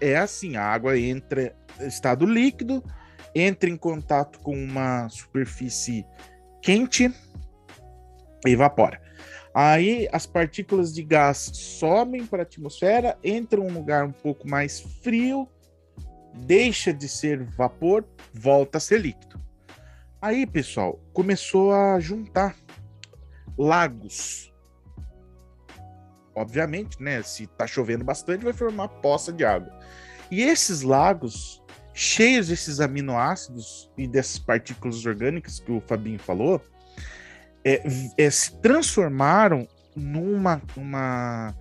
é 0.00 0.16
assim, 0.16 0.56
a 0.56 0.64
água 0.64 0.98
entra 0.98 1.54
estado 1.80 2.24
líquido, 2.26 2.82
entra 3.34 3.68
em 3.68 3.76
contato 3.76 4.38
com 4.40 4.56
uma 4.56 5.08
superfície 5.08 6.06
quente, 6.62 7.12
evapora. 8.46 9.00
Aí 9.54 10.08
as 10.12 10.26
partículas 10.26 10.92
de 10.92 11.02
gás 11.02 11.50
sobem 11.54 12.26
para 12.26 12.42
a 12.42 12.42
atmosfera, 12.42 13.16
entram 13.24 13.64
em 13.64 13.70
um 13.70 13.74
lugar 13.74 14.04
um 14.04 14.12
pouco 14.12 14.48
mais 14.48 14.80
frio, 15.02 15.48
deixa 16.36 16.92
de 16.92 17.08
ser 17.08 17.42
vapor, 17.42 18.04
volta 18.32 18.78
a 18.78 18.80
ser 18.80 19.00
líquido. 19.00 19.40
Aí, 20.20 20.46
pessoal, 20.46 21.00
começou 21.12 21.72
a 21.72 22.00
juntar 22.00 22.56
lagos. 23.56 24.52
Obviamente, 26.34 27.02
né? 27.02 27.22
Se 27.22 27.46
tá 27.46 27.66
chovendo 27.66 28.04
bastante, 28.04 28.44
vai 28.44 28.52
formar 28.52 28.88
poça 28.88 29.32
de 29.32 29.44
água. 29.44 29.72
E 30.30 30.42
esses 30.42 30.82
lagos, 30.82 31.62
cheios 31.94 32.48
desses 32.48 32.80
aminoácidos 32.80 33.90
e 33.96 34.06
dessas 34.06 34.38
partículas 34.38 35.04
orgânicas 35.06 35.60
que 35.60 35.72
o 35.72 35.80
Fabinho 35.80 36.18
falou, 36.18 36.60
é, 37.64 37.82
é, 38.18 38.30
se 38.30 38.60
transformaram 38.60 39.66
numa. 39.94 40.60
Uma, 40.76 41.54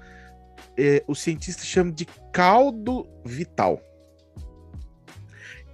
é, 0.78 1.04
os 1.08 1.20
cientistas 1.20 1.66
chamam 1.66 1.94
de 1.94 2.06
caldo 2.34 3.08
vital. 3.24 3.82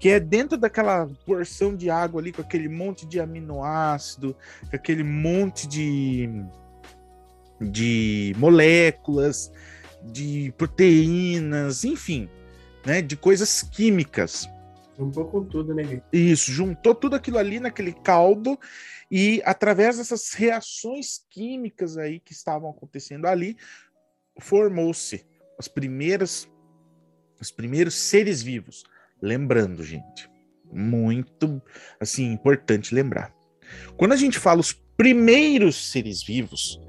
Que 0.02 0.10
é 0.10 0.20
dentro 0.20 0.58
daquela 0.58 1.08
porção 1.26 1.76
de 1.76 1.90
água 1.90 2.20
ali, 2.20 2.34
com 2.34 2.42
aquele 2.42 2.68
monte 2.68 3.06
de 3.06 3.20
aminoácido, 3.20 4.36
com 4.70 4.76
aquele 4.76 5.04
monte 5.04 5.68
de, 5.68 6.28
de 7.62 8.34
moléculas, 8.38 9.52
de 10.04 10.52
proteínas, 10.58 11.84
enfim, 11.84 12.28
né, 12.84 13.02
de 13.02 13.16
coisas 13.16 13.62
químicas. 13.62 14.50
Juntou 14.98 15.26
com 15.26 15.44
tudo, 15.44 15.74
né, 15.74 16.02
Isso, 16.12 16.52
juntou 16.52 16.96
tudo 16.96 17.16
aquilo 17.16 17.38
ali 17.38 17.60
naquele 17.60 17.94
caldo 17.94 18.60
e 19.10 19.42
através 19.46 19.98
dessas 19.98 20.34
reações 20.34 21.22
químicas 21.30 21.98
aí 21.98 22.20
que 22.20 22.34
estavam 22.34 22.72
acontecendo 22.72 23.28
ali, 23.28 23.56
formou-se 24.40 25.26
as 25.60 25.68
primeiras 25.68 26.50
os 27.40 27.52
primeiros 27.52 27.96
seres 27.96 28.42
vivos. 28.44 28.84
Lembrando, 29.22 29.84
gente, 29.84 30.30
muito 30.72 31.62
assim 32.00 32.32
importante 32.32 32.96
lembrar. 32.96 33.34
Quando 33.98 34.14
a 34.14 34.18
gente 34.18 34.40
fala 34.40 34.60
os 34.60 34.74
primeiros 34.98 35.92
seres 35.92 36.24
vivos, 36.24 36.82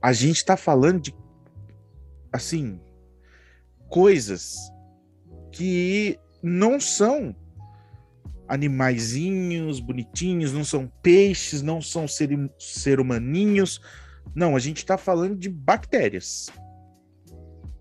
a 0.00 0.12
gente 0.12 0.36
está 0.36 0.56
falando 0.56 1.00
de 1.00 1.14
assim 2.32 2.80
coisas 3.88 4.56
que 5.50 6.18
não 6.42 6.80
são 6.80 7.36
animaizinhos 8.48 9.80
bonitinhos, 9.80 10.52
não 10.52 10.64
são 10.64 10.90
peixes, 11.02 11.62
não 11.62 11.80
são 11.80 12.06
ser, 12.06 12.30
ser 12.58 13.00
humaninhos. 13.00 13.80
Não, 14.34 14.56
a 14.56 14.58
gente 14.58 14.78
está 14.78 14.98
falando 14.98 15.36
de 15.36 15.48
bactérias. 15.48 16.50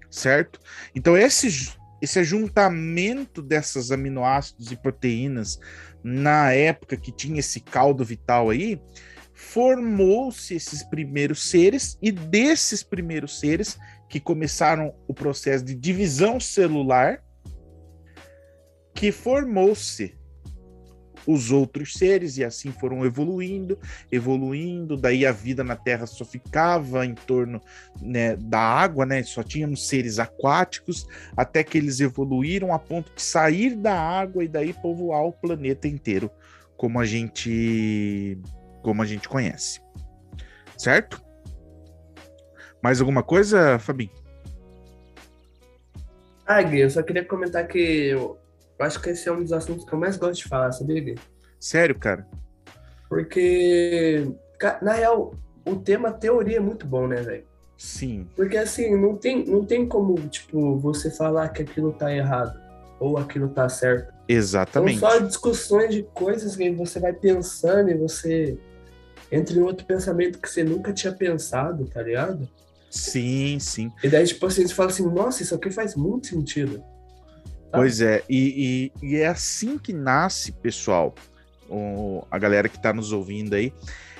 Certo? 0.10 0.60
Então, 0.94 1.18
esse, 1.18 1.74
esse 2.02 2.20
ajuntamento 2.20 3.42
dessas 3.42 3.92
aminoácidos 3.92 4.72
e 4.72 4.76
proteínas 4.76 5.60
na 6.04 6.52
época 6.52 6.98
que 6.98 7.12
tinha 7.12 7.40
esse 7.40 7.60
caldo 7.60 8.04
vital 8.04 8.50
aí, 8.50 8.82
formou-se 9.34 10.54
esses 10.54 10.84
primeiros 10.84 11.50
seres, 11.50 11.98
e 12.02 12.12
desses 12.12 12.84
primeiros 12.84 13.40
seres 13.40 13.78
que 14.10 14.20
começaram 14.20 14.94
o 15.08 15.14
processo 15.14 15.64
de 15.64 15.76
divisão 15.76 16.40
celular, 16.40 17.24
que 18.94 19.12
formou-se 19.12 20.16
os 21.26 21.52
outros 21.52 21.94
seres 21.94 22.38
e 22.38 22.44
assim 22.44 22.72
foram 22.72 23.06
evoluindo, 23.06 23.78
evoluindo. 24.12 24.98
Daí 24.98 25.26
a 25.26 25.32
vida 25.32 25.64
na 25.64 25.76
Terra 25.76 26.06
só 26.06 26.26
ficava 26.26 27.06
em 27.06 27.14
torno 27.14 27.62
né, 28.02 28.36
da 28.36 28.60
água, 28.60 29.06
né? 29.06 29.24
Só 29.24 29.44
tínhamos 29.44 29.88
seres 29.88 30.20
aquáticos 30.20 31.08
até 31.36 31.64
que 31.64 31.78
eles 31.78 32.00
evoluíram 32.00 32.74
a 32.74 32.80
ponto 32.80 33.14
de 33.14 33.22
sair 33.22 33.76
da 33.76 33.94
água 33.94 34.44
e 34.44 34.48
daí 34.48 34.74
povoar 34.74 35.24
o 35.24 35.34
planeta 35.34 35.88
inteiro, 35.88 36.30
como 36.78 37.00
a 37.00 37.06
gente 37.06 38.38
como 38.82 39.02
a 39.02 39.06
gente 39.06 39.30
conhece. 39.30 39.80
Certo? 40.78 41.22
Mais 42.82 43.00
alguma 43.00 43.22
coisa, 43.22 43.78
Fabinho? 43.78 44.10
Ah, 46.46 46.62
Gui, 46.64 46.80
eu 46.80 46.90
só 46.90 47.04
queria 47.04 47.24
comentar 47.24 47.68
que 47.68 48.14
acho 48.82 49.02
que 49.02 49.10
esse 49.10 49.28
é 49.28 49.32
um 49.32 49.42
dos 49.42 49.54
assuntos 49.54 49.86
que 49.86 49.94
eu 49.94 50.00
mais 50.00 50.18
gosto 50.18 50.44
de 50.44 50.50
falar, 50.50 50.72
sabia, 50.72 51.02
Gui? 51.02 51.16
Sério, 51.60 51.98
cara? 51.98 52.28
Porque, 53.08 54.32
na 54.82 54.94
real, 54.94 55.34
o 55.66 55.76
tema 55.76 56.12
teoria 56.12 56.58
é 56.58 56.62
muito 56.62 56.86
bom, 56.88 57.08
né, 57.08 57.22
velho? 57.22 57.44
Sim. 57.78 58.28
Porque, 58.36 58.58
assim, 58.58 58.96
não 58.96 59.16
tem, 59.16 59.46
não 59.46 59.66
tem 59.66 59.88
como, 59.88 60.16
tipo, 60.30 60.78
você 60.78 61.10
falar 61.12 61.50
que 61.50 61.64
aquilo 61.64 61.92
tá 61.94 62.14
errado 62.14 62.60
ou 63.00 63.18
aquilo 63.18 63.50
tá 63.50 63.68
certo. 63.68 64.14
Exatamente. 64.28 65.00
São 65.00 65.10
só 65.10 65.20
discussões 65.20 65.94
de 65.94 66.04
coisas 66.14 66.56
que 66.56 66.72
você 66.72 67.00
vai 67.00 67.12
pensando 67.12 67.90
e 67.90 67.98
você 67.98 68.58
entra 69.32 69.58
em 69.58 69.62
outro 69.62 69.86
pensamento 69.86 70.40
que 70.40 70.50
você 70.50 70.64
nunca 70.64 70.94
tinha 70.94 71.12
pensado, 71.12 71.86
tá 71.86 72.02
ligado? 72.02 72.48
Sim, 72.90 73.58
sim. 73.60 73.92
E 74.04 74.10
daí, 74.10 74.26
tipo 74.26 74.46
assim, 74.46 74.68
você 74.68 74.74
fala 74.74 74.90
assim, 74.90 75.06
nossa, 75.06 75.42
isso 75.42 75.56
aqui 75.56 75.72
faz 75.72 75.96
muito 75.96 76.28
sentido. 76.28 76.84
Tá. 77.72 77.78
Pois 77.78 78.02
é, 78.02 78.22
e, 78.30 78.92
e, 79.02 79.08
e, 79.08 79.16
é 79.16 79.28
assim 79.28 79.78
que 79.78 79.94
nasce, 79.94 80.52
pessoal, 80.52 81.16
o, 81.70 82.26
a 82.30 82.38
galera 82.38 82.68
que 82.68 82.76
está 82.76 82.92
nos 82.92 83.14
ouvindo 83.14 83.54
aí, 83.54 83.74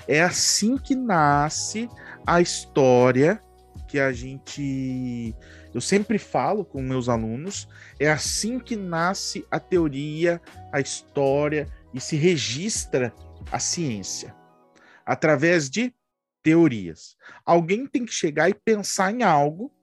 é 0.08 0.22
assim 0.22 0.78
que 0.78 0.96
nasce 0.96 1.90
a 2.26 2.40
história 2.40 3.42
que 3.90 4.00
a 4.00 4.14
gente. 4.14 5.36
Eu 5.74 5.82
sempre 5.82 6.18
falo 6.18 6.64
com 6.64 6.82
meus 6.82 7.10
alunos, 7.10 7.68
é 8.00 8.10
assim 8.10 8.58
que 8.58 8.78
nasce 8.78 9.46
a 9.52 9.60
teoria, 9.60 10.42
a 10.72 10.80
história 10.80 11.68
e 11.94 12.00
se 12.00 12.16
registra 12.16 13.14
a 13.52 13.60
ciência 13.60 14.34
através 15.06 15.70
de 15.70 15.94
teorias. 16.42 17.18
Alguém 17.46 17.86
tem 17.86 18.06
que 18.06 18.14
chegar 18.14 18.50
e 18.50 18.54
pensar 18.54 19.12
em 19.12 19.24
algo 19.24 19.74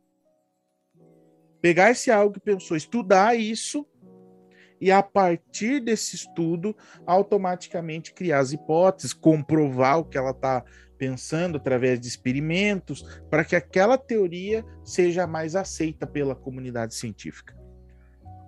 pegar 1.60 1.90
esse 1.90 2.10
algo 2.10 2.34
que 2.34 2.40
pensou, 2.40 2.76
estudar 2.76 3.34
isso 3.36 3.86
e 4.80 4.92
a 4.92 5.02
partir 5.02 5.80
desse 5.80 6.14
estudo 6.14 6.76
automaticamente 7.04 8.12
criar 8.12 8.38
as 8.38 8.52
hipóteses, 8.52 9.12
comprovar 9.12 9.98
o 9.98 10.04
que 10.04 10.16
ela 10.16 10.30
está 10.30 10.64
pensando 10.96 11.56
através 11.56 12.00
de 12.00 12.08
experimentos, 12.08 13.02
para 13.30 13.44
que 13.44 13.54
aquela 13.54 13.96
teoria 13.96 14.64
seja 14.84 15.26
mais 15.26 15.54
aceita 15.54 16.06
pela 16.06 16.34
comunidade 16.34 16.94
científica. 16.94 17.56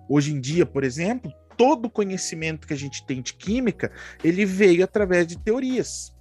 Hoje 0.09 0.33
em 0.33 0.39
dia, 0.39 0.65
por 0.65 0.83
exemplo, 0.83 1.31
todo 1.57 1.85
o 1.85 1.89
conhecimento 1.89 2.67
que 2.67 2.73
a 2.73 2.77
gente 2.77 3.05
tem 3.05 3.21
de 3.21 3.33
química, 3.33 3.91
ele 4.23 4.45
veio 4.45 4.83
através 4.83 5.25
de 5.25 5.39
teorias. 5.39 6.13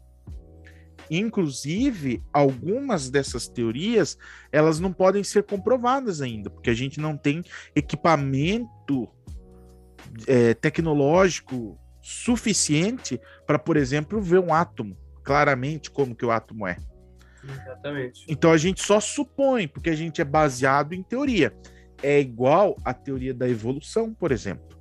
Inclusive, 1.10 2.22
algumas 2.32 3.10
dessas 3.10 3.48
teorias, 3.48 4.16
elas 4.52 4.78
não 4.78 4.92
podem 4.92 5.24
ser 5.24 5.42
comprovadas 5.42 6.20
ainda, 6.20 6.48
porque 6.48 6.70
a 6.70 6.74
gente 6.74 7.00
não 7.00 7.16
tem 7.16 7.42
equipamento 7.74 9.08
é, 10.26 10.54
tecnológico 10.54 11.78
suficiente 12.00 13.20
para, 13.46 13.58
por 13.58 13.76
exemplo, 13.76 14.20
ver 14.20 14.38
um 14.38 14.54
átomo 14.54 14.96
claramente 15.22 15.90
como 15.90 16.14
que 16.14 16.24
o 16.24 16.30
átomo 16.30 16.66
é. 16.66 16.76
Exatamente. 17.42 18.24
Então 18.28 18.52
a 18.52 18.56
gente 18.56 18.82
só 18.82 19.00
supõe, 19.00 19.66
porque 19.66 19.90
a 19.90 19.96
gente 19.96 20.20
é 20.20 20.24
baseado 20.24 20.92
em 20.92 21.02
teoria. 21.02 21.54
É 22.02 22.20
igual 22.20 22.76
à 22.84 22.94
teoria 22.94 23.34
da 23.34 23.48
evolução, 23.48 24.14
por 24.14 24.32
exemplo. 24.32 24.79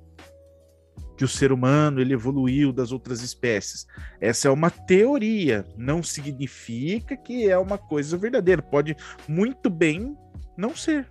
Que 1.20 1.24
o 1.26 1.28
ser 1.28 1.52
humano 1.52 2.00
ele 2.00 2.14
evoluiu 2.14 2.72
das 2.72 2.92
outras 2.92 3.20
espécies. 3.20 3.86
Essa 4.18 4.48
é 4.48 4.50
uma 4.50 4.70
teoria, 4.70 5.66
não 5.76 6.02
significa 6.02 7.14
que 7.14 7.46
é 7.46 7.58
uma 7.58 7.76
coisa 7.76 8.16
verdadeira. 8.16 8.62
Pode 8.62 8.96
muito 9.28 9.68
bem 9.68 10.16
não 10.56 10.74
ser. 10.74 11.06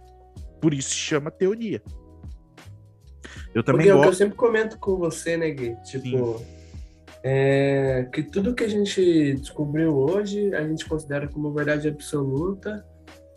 Por 0.60 0.74
isso 0.74 0.90
se 0.90 0.96
chama 0.96 1.30
teoria. 1.30 1.80
Eu 3.54 3.62
também 3.62 3.86
Porque 3.86 3.92
gosto... 3.92 3.98
é 3.98 4.00
o 4.00 4.02
que 4.02 4.08
eu 4.08 4.14
sempre 4.14 4.36
comento 4.36 4.80
com 4.80 4.98
você, 4.98 5.38
né, 5.38 5.52
Gui? 5.52 5.78
Tipo, 5.84 6.42
é 7.22 8.10
que 8.12 8.24
tudo 8.24 8.56
que 8.56 8.64
a 8.64 8.68
gente 8.68 9.36
descobriu 9.36 9.96
hoje 9.96 10.56
a 10.56 10.68
gente 10.68 10.90
considera 10.90 11.28
como 11.28 11.54
verdade 11.54 11.88
absoluta, 11.88 12.84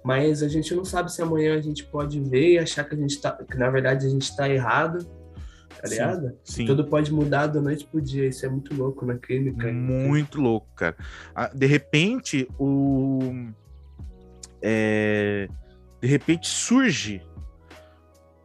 mas 0.02 0.42
a 0.42 0.48
gente 0.48 0.74
não 0.74 0.86
sabe 0.86 1.12
se 1.12 1.20
amanhã 1.20 1.54
a 1.54 1.60
gente 1.60 1.84
pode 1.84 2.18
ver 2.18 2.52
e 2.52 2.58
achar 2.58 2.84
que 2.84 2.94
a 2.94 2.98
gente 2.98 3.20
tá, 3.20 3.32
que 3.32 3.58
na 3.58 3.68
verdade 3.68 4.06
a 4.06 4.08
gente 4.08 4.22
está 4.22 4.48
errado, 4.48 5.06
tá 5.80 5.88
ligado? 5.88 6.38
Sim. 6.44 6.66
Tudo 6.66 6.84
pode 6.84 7.12
mudar 7.12 7.46
da 7.46 7.60
noite 7.60 7.86
pro 7.86 8.00
dia, 8.00 8.26
isso 8.26 8.44
é 8.44 8.48
muito 8.48 8.74
louco 8.74 9.04
na 9.04 9.16
clínica. 9.16 9.72
Muito 9.72 10.40
louco, 10.40 10.68
cara. 10.74 10.96
Ah, 11.34 11.50
de 11.52 11.66
repente, 11.66 12.48
o 12.58 13.50
é... 14.60 15.48
de 16.00 16.08
repente 16.08 16.48
surge 16.48 17.22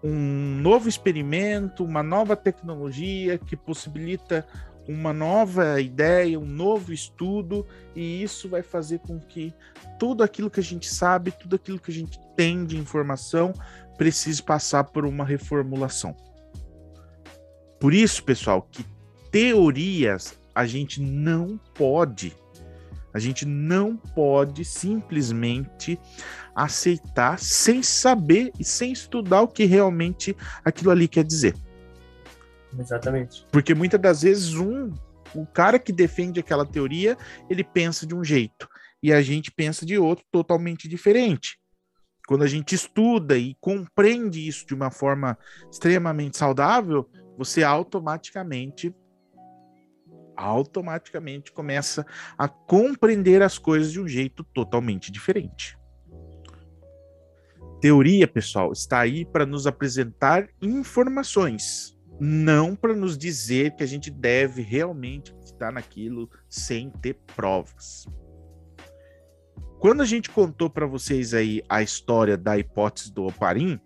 um 0.04 0.60
novo 0.62 0.88
experimento, 0.88 1.84
uma 1.84 2.04
nova 2.04 2.36
tecnologia 2.36 3.38
que 3.38 3.56
possibilita 3.56 4.46
uma 4.88 5.12
nova 5.12 5.82
ideia, 5.82 6.40
um 6.40 6.46
novo 6.46 6.94
estudo, 6.94 7.66
e 7.96 8.24
isso 8.24 8.48
vai 8.48 8.64
fazer 8.64 9.00
com 9.00 9.20
que 9.20 9.54
tudo 10.00 10.24
aquilo 10.24 10.50
que 10.50 10.60
a 10.60 10.64
gente 10.64 10.88
sabe, 10.88 11.32
tudo 11.32 11.58
aquilo 11.58 11.80
que 11.80 11.92
a 11.92 11.94
gente 11.94 12.20
tem 12.36 12.66
de 12.66 12.78
informação, 12.78 13.54
precise 13.98 14.42
passar 14.42 14.86
por 14.86 15.06
uma 15.06 15.26
reformulação. 15.26 16.16
Por 17.80 17.94
isso, 17.94 18.24
pessoal, 18.24 18.68
que 18.72 18.86
teorias 19.32 20.40
a 20.54 20.66
gente 20.66 21.00
não 21.02 21.60
pode, 21.76 22.36
a 23.14 23.20
gente 23.20 23.46
não 23.46 23.96
pode 23.96 24.66
simplesmente 24.66 26.00
aceitar 26.56 27.38
sem 27.38 27.84
saber 27.84 28.52
e 28.60 28.64
sem 28.64 28.92
estudar 28.92 29.42
o 29.42 29.48
que 29.48 29.66
realmente 29.66 30.36
aquilo 30.66 30.90
ali 30.90 31.08
quer 31.08 31.24
dizer. 31.24 31.56
Exatamente. 32.78 33.46
Porque 33.52 33.76
muitas 33.76 34.02
das 34.02 34.22
vezes 34.24 34.56
um 34.56 34.92
o 35.36 35.46
cara 35.46 35.78
que 35.78 35.92
defende 35.92 36.40
aquela 36.40 36.66
teoria, 36.66 37.18
ele 37.50 37.64
pensa 37.64 38.06
de 38.06 38.16
um 38.16 38.24
jeito 38.24 38.68
e 39.02 39.14
a 39.14 39.22
gente 39.22 39.52
pensa 39.52 39.86
de 39.86 39.98
outro 39.98 40.26
totalmente 40.32 40.88
diferente. 40.88 41.60
Quando 42.28 42.44
a 42.44 42.48
gente 42.48 42.76
estuda 42.76 43.38
e 43.38 43.56
compreende 43.62 44.46
isso 44.46 44.66
de 44.66 44.74
uma 44.74 44.92
forma 44.92 45.38
extremamente 45.72 46.38
saudável, 46.38 47.10
você 47.38 47.64
automaticamente 47.64 48.94
automaticamente 50.36 51.52
começa 51.52 52.06
a 52.38 52.48
compreender 52.48 53.42
as 53.42 53.58
coisas 53.58 53.92
de 53.92 54.00
um 54.00 54.08
jeito 54.08 54.44
totalmente 54.44 55.12
diferente. 55.12 55.76
Teoria, 57.82 58.28
pessoal, 58.28 58.72
está 58.72 59.00
aí 59.00 59.26
para 59.26 59.48
nos 59.48 59.66
apresentar 59.66 60.48
informações 60.62 61.98
não 62.20 62.76
para 62.76 62.96
nos 62.96 63.18
dizer 63.18 63.76
que 63.76 63.84
a 63.84 63.86
gente 63.86 64.10
deve 64.10 64.62
realmente 64.62 65.36
estar 65.44 65.72
naquilo 65.72 66.30
sem 66.50 66.90
ter 66.90 67.16
provas. 67.36 68.06
Quando 69.80 70.02
a 70.02 70.06
gente 70.06 70.30
contou 70.30 70.70
para 70.70 70.88
vocês 70.88 71.34
aí 71.34 71.62
a 71.70 71.84
história 71.84 72.36
da 72.36 72.58
hipótese 72.58 73.14
do 73.14 73.26
Oparim, 73.26 73.80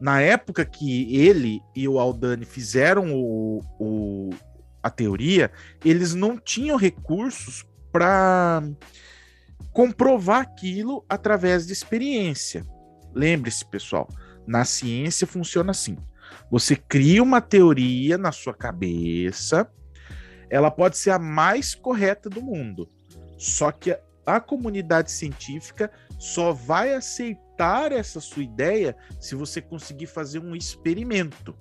na 0.00 0.20
época 0.20 0.64
que 0.64 1.14
ele 1.14 1.60
e 1.76 1.86
o 1.86 1.98
Aldani 1.98 2.44
fizeram 2.44 3.12
o, 3.14 3.60
o 3.78 4.30
a 4.82 4.88
teoria, 4.88 5.50
eles 5.84 6.14
não 6.14 6.38
tinham 6.38 6.76
recursos 6.76 7.66
para 7.92 8.62
comprovar 9.72 10.40
aquilo 10.40 11.04
através 11.08 11.66
de 11.66 11.72
experiência. 11.72 12.64
Lembre-se, 13.14 13.64
pessoal, 13.66 14.08
na 14.46 14.64
ciência 14.64 15.26
funciona 15.26 15.72
assim. 15.72 15.98
Você 16.50 16.76
cria 16.76 17.22
uma 17.22 17.40
teoria 17.40 18.16
na 18.16 18.32
sua 18.32 18.54
cabeça, 18.54 19.70
ela 20.48 20.70
pode 20.70 20.96
ser 20.96 21.10
a 21.10 21.18
mais 21.18 21.74
correta 21.74 22.30
do 22.30 22.40
mundo. 22.40 22.88
Só 23.36 23.70
que 23.70 23.96
a 24.24 24.40
comunidade 24.40 25.10
científica 25.10 25.90
só 26.18 26.52
vai 26.52 26.94
aceitar 26.94 27.49
essa 27.92 28.20
sua 28.20 28.42
ideia 28.42 28.96
se 29.18 29.34
você 29.34 29.60
conseguir 29.60 30.06
fazer 30.06 30.38
um 30.38 30.54
experimento. 30.54 31.56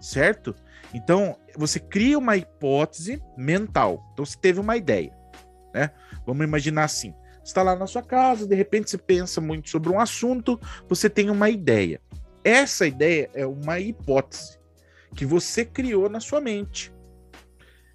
Certo? 0.00 0.54
Então, 0.92 1.36
você 1.56 1.78
cria 1.78 2.18
uma 2.18 2.36
hipótese 2.36 3.22
mental. 3.36 4.04
Então, 4.12 4.24
você 4.24 4.36
teve 4.36 4.60
uma 4.60 4.76
ideia, 4.76 5.16
né? 5.72 5.90
Vamos 6.26 6.44
imaginar 6.44 6.84
assim: 6.84 7.14
você 7.42 7.50
está 7.50 7.62
lá 7.62 7.74
na 7.74 7.86
sua 7.86 8.02
casa, 8.02 8.46
de 8.46 8.54
repente 8.54 8.90
você 8.90 8.98
pensa 8.98 9.40
muito 9.40 9.70
sobre 9.70 9.90
um 9.90 10.00
assunto, 10.00 10.60
você 10.88 11.08
tem 11.08 11.30
uma 11.30 11.48
ideia. 11.50 12.00
Essa 12.44 12.86
ideia 12.86 13.30
é 13.34 13.46
uma 13.46 13.78
hipótese 13.78 14.58
que 15.14 15.24
você 15.24 15.64
criou 15.64 16.08
na 16.08 16.20
sua 16.20 16.40
mente. 16.40 16.92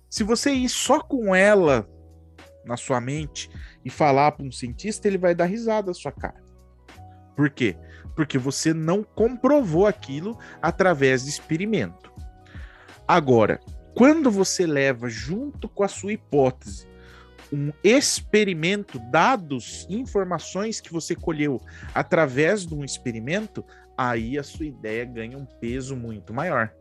Se 0.09 0.23
você 0.23 0.51
ir 0.51 0.69
só 0.69 0.99
com 0.99 1.35
ela 1.35 1.87
na 2.67 2.77
sua 2.77 2.99
mente 2.99 3.49
e 3.83 3.89
falar 3.89 4.33
para 4.33 4.45
um 4.45 4.51
cientista, 4.51 5.07
ele 5.07 5.17
vai 5.17 5.33
dar 5.33 5.45
risada 5.45 5.87
na 5.87 5.93
sua 5.93 6.11
cara. 6.11 6.41
Por 7.35 7.49
quê? 7.49 7.77
Porque 8.15 8.37
você 8.37 8.73
não 8.73 9.03
comprovou 9.03 9.85
aquilo 9.85 10.37
através 10.61 11.23
de 11.23 11.29
experimento. 11.29 12.11
Agora, 13.07 13.59
quando 13.95 14.29
você 14.29 14.65
leva 14.65 15.09
junto 15.09 15.69
com 15.69 15.83
a 15.83 15.87
sua 15.87 16.13
hipótese 16.13 16.87
um 17.51 17.71
experimento, 17.83 18.99
dados, 19.11 19.87
informações 19.89 20.81
que 20.81 20.91
você 20.91 21.15
colheu 21.15 21.61
através 21.93 22.65
de 22.65 22.73
um 22.73 22.83
experimento, 22.83 23.63
aí 23.97 24.37
a 24.37 24.43
sua 24.43 24.65
ideia 24.65 25.05
ganha 25.05 25.37
um 25.37 25.45
peso 25.45 25.95
muito 25.95 26.33
maior. 26.33 26.73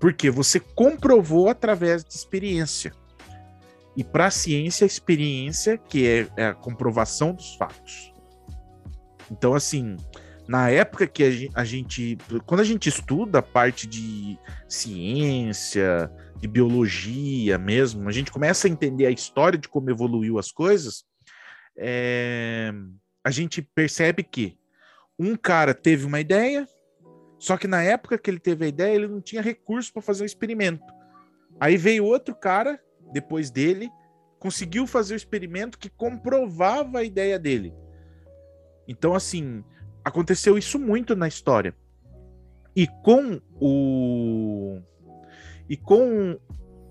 Porque 0.00 0.30
você 0.30 0.60
comprovou 0.60 1.48
através 1.48 2.04
de 2.04 2.12
experiência. 2.12 2.92
E 3.98 4.04
para 4.04 4.26
a 4.26 4.30
ciência, 4.30 4.84
a 4.84 4.86
experiência 4.86 5.76
que 5.76 6.06
é, 6.06 6.28
é 6.36 6.46
a 6.46 6.54
comprovação 6.54 7.34
dos 7.34 7.56
fatos. 7.56 8.12
Então, 9.28 9.54
assim, 9.54 9.96
na 10.46 10.70
época 10.70 11.04
que 11.04 11.50
a 11.52 11.64
gente, 11.64 12.16
quando 12.46 12.60
a 12.60 12.64
gente 12.64 12.88
estuda 12.88 13.40
a 13.40 13.42
parte 13.42 13.88
de 13.88 14.38
ciência, 14.68 16.08
de 16.36 16.46
biologia 16.46 17.58
mesmo, 17.58 18.08
a 18.08 18.12
gente 18.12 18.30
começa 18.30 18.68
a 18.68 18.70
entender 18.70 19.04
a 19.04 19.10
história 19.10 19.58
de 19.58 19.68
como 19.68 19.90
evoluiu 19.90 20.38
as 20.38 20.52
coisas, 20.52 21.02
é, 21.76 22.72
a 23.24 23.32
gente 23.32 23.60
percebe 23.60 24.22
que 24.22 24.56
um 25.18 25.34
cara 25.34 25.74
teve 25.74 26.06
uma 26.06 26.20
ideia, 26.20 26.68
só 27.36 27.56
que 27.56 27.66
na 27.66 27.82
época 27.82 28.16
que 28.16 28.30
ele 28.30 28.38
teve 28.38 28.64
a 28.64 28.68
ideia, 28.68 28.94
ele 28.94 29.08
não 29.08 29.20
tinha 29.20 29.42
recurso 29.42 29.92
para 29.92 30.02
fazer 30.02 30.22
um 30.22 30.26
experimento. 30.26 30.86
Aí 31.58 31.76
veio 31.76 32.04
outro 32.04 32.32
cara, 32.32 32.80
depois 33.12 33.50
dele, 33.50 33.90
conseguiu 34.38 34.86
fazer 34.86 35.14
o 35.14 35.16
experimento 35.16 35.78
que 35.78 35.88
comprovava 35.88 36.98
a 36.98 37.04
ideia 37.04 37.38
dele. 37.38 37.74
Então, 38.86 39.14
assim, 39.14 39.64
aconteceu 40.04 40.56
isso 40.56 40.78
muito 40.78 41.16
na 41.16 41.28
história. 41.28 41.74
E 42.74 42.86
com 43.02 43.40
o. 43.60 44.80
E 45.68 45.76
com 45.76 46.38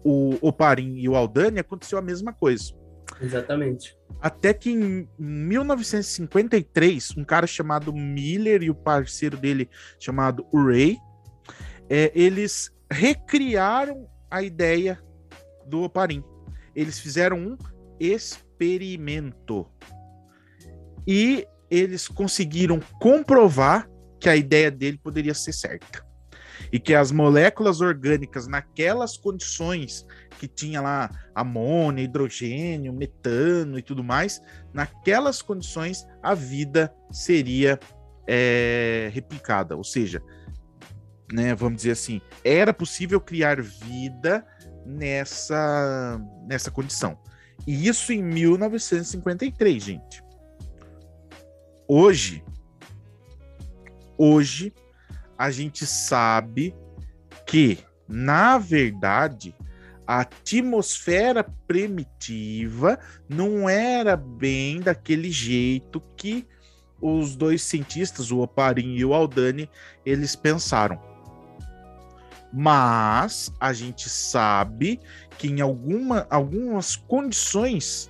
o 0.04 0.38
Oparin 0.42 0.98
e 0.98 1.10
o 1.10 1.16
Aldani 1.16 1.60
aconteceu 1.60 1.98
a 1.98 2.02
mesma 2.02 2.32
coisa. 2.32 2.74
Exatamente. 3.20 3.98
Até 4.22 4.54
que 4.54 4.72
em 4.72 5.10
1953, 5.18 7.18
um 7.18 7.24
cara 7.24 7.48
chamado 7.48 7.94
Miller 7.94 8.64
e 8.64 8.70
o 8.70 8.76
parceiro 8.76 9.38
dele 9.38 9.70
chamado 10.00 10.46
Urey, 10.54 10.98
é, 11.90 12.12
eles 12.14 12.72
recriaram 12.92 14.08
a 14.30 14.44
ideia 14.44 15.02
do 15.68 15.84
Oparim. 15.84 16.24
Eles 16.76 17.00
fizeram 17.00 17.38
um 17.38 17.58
experimento. 18.00 19.68
E 21.06 21.48
eles 21.70 22.08
conseguiram 22.08 22.80
comprovar 23.00 23.90
que 24.20 24.30
a 24.30 24.36
ideia 24.36 24.72
dele 24.72 24.98
poderia 24.98 25.34
ser 25.34 25.54
certa. 25.54 26.06
E 26.72 26.80
que 26.80 26.94
as 26.94 27.12
moléculas 27.12 27.82
orgânicas, 27.82 28.48
naquelas 28.48 29.16
condições 29.16 30.06
que 30.40 30.48
tinha 30.48 30.82
lá 30.82 31.10
amônia, 31.34 32.04
hidrogênio, 32.04 32.94
metano 32.94 33.78
e 33.78 33.82
tudo 33.82 34.04
mais, 34.04 34.42
naquelas 34.74 35.42
condições 35.42 36.06
a 36.22 36.34
vida 36.34 36.94
seria 37.12 37.80
é, 38.28 39.10
replicada. 39.14 39.78
Ou 39.78 39.84
seja, 39.84 40.22
né, 41.32 41.56
vamos 41.56 41.78
dizer 41.78 41.92
assim, 41.92 42.22
era 42.44 42.74
possível 42.74 43.22
criar 43.22 43.62
vida 43.62 44.46
nessa, 44.88 46.20
nessa 46.48 46.72
condição. 46.72 47.20
E 47.66 47.88
isso 47.88 48.14
em 48.14 48.24
1953, 48.24 49.84
gente. 49.84 50.24
Hoje, 51.88 52.44
hoje, 54.18 54.74
a 55.38 55.52
gente 55.52 55.86
sabe 55.86 56.74
que, 57.46 57.80
na 58.08 58.58
verdade, 58.58 59.54
a 60.06 60.22
atmosfera 60.22 61.44
primitiva 61.68 62.98
não 63.28 63.70
era 63.70 64.16
bem 64.16 64.80
daquele 64.80 65.30
jeito 65.30 66.02
que 66.16 66.48
os 67.02 67.36
dois 67.36 67.62
cientistas, 67.62 68.32
o 68.32 68.40
Oparin 68.40 68.96
e 68.96 69.06
o 69.06 69.14
Aldani, 69.14 69.70
eles 70.06 70.36
pensaram. 70.36 71.00
Mas 72.52 73.52
a 73.60 73.74
gente 73.74 74.10
sabe 74.10 75.00
que 75.38 75.48
em 75.48 75.62
alguma, 75.62 76.26
algumas 76.30 76.96
condições 76.96 78.10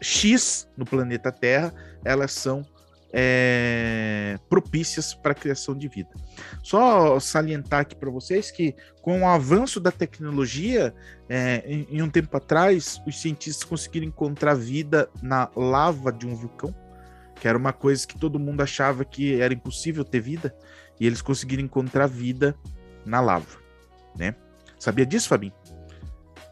X 0.00 0.68
no 0.76 0.84
planeta 0.84 1.30
Terra, 1.30 1.72
elas 2.04 2.32
são 2.32 2.66
é, 3.12 4.38
propícias 4.48 5.14
para 5.14 5.32
a 5.32 5.34
criação 5.34 5.76
de 5.76 5.86
vida. 5.86 6.10
Só 6.62 7.20
salientar 7.20 7.80
aqui 7.80 7.94
para 7.94 8.10
vocês 8.10 8.50
que, 8.50 8.74
com 9.02 9.20
o 9.20 9.28
avanço 9.28 9.78
da 9.78 9.92
tecnologia, 9.92 10.94
é, 11.28 11.62
em, 11.66 11.86
em, 11.90 12.02
um 12.02 12.08
tempo 12.08 12.34
atrás, 12.36 13.00
os 13.06 13.20
cientistas 13.20 13.64
conseguiram 13.64 14.06
encontrar 14.06 14.54
vida 14.54 15.08
na 15.22 15.50
lava 15.54 16.10
de 16.10 16.26
um 16.26 16.34
vulcão, 16.34 16.74
que 17.38 17.46
era 17.46 17.58
uma 17.58 17.72
coisa 17.72 18.06
que 18.06 18.18
todo 18.18 18.38
mundo 18.38 18.62
achava 18.62 19.04
que 19.04 19.40
era 19.40 19.52
impossível 19.52 20.04
ter 20.04 20.20
vida, 20.20 20.54
e 20.98 21.06
eles 21.06 21.20
conseguiram 21.20 21.62
encontrar 21.62 22.06
vida 22.06 22.56
na 23.04 23.20
lava, 23.20 23.58
né? 24.16 24.34
Sabia 24.78 25.06
disso, 25.06 25.28
Fabinho? 25.28 25.52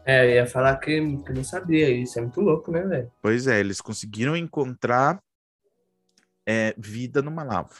É, 0.05 0.25
eu 0.25 0.35
ia 0.35 0.47
falar 0.47 0.77
que, 0.77 0.99
que 1.17 1.33
não 1.33 1.43
sabia, 1.43 1.89
isso 1.89 2.17
é 2.17 2.21
muito 2.21 2.41
louco, 2.41 2.71
né, 2.71 2.81
velho? 2.81 3.11
Pois 3.21 3.47
é, 3.47 3.59
eles 3.59 3.79
conseguiram 3.81 4.35
encontrar 4.35 5.21
é, 6.45 6.73
vida 6.77 7.21
numa 7.21 7.43
lava. 7.43 7.75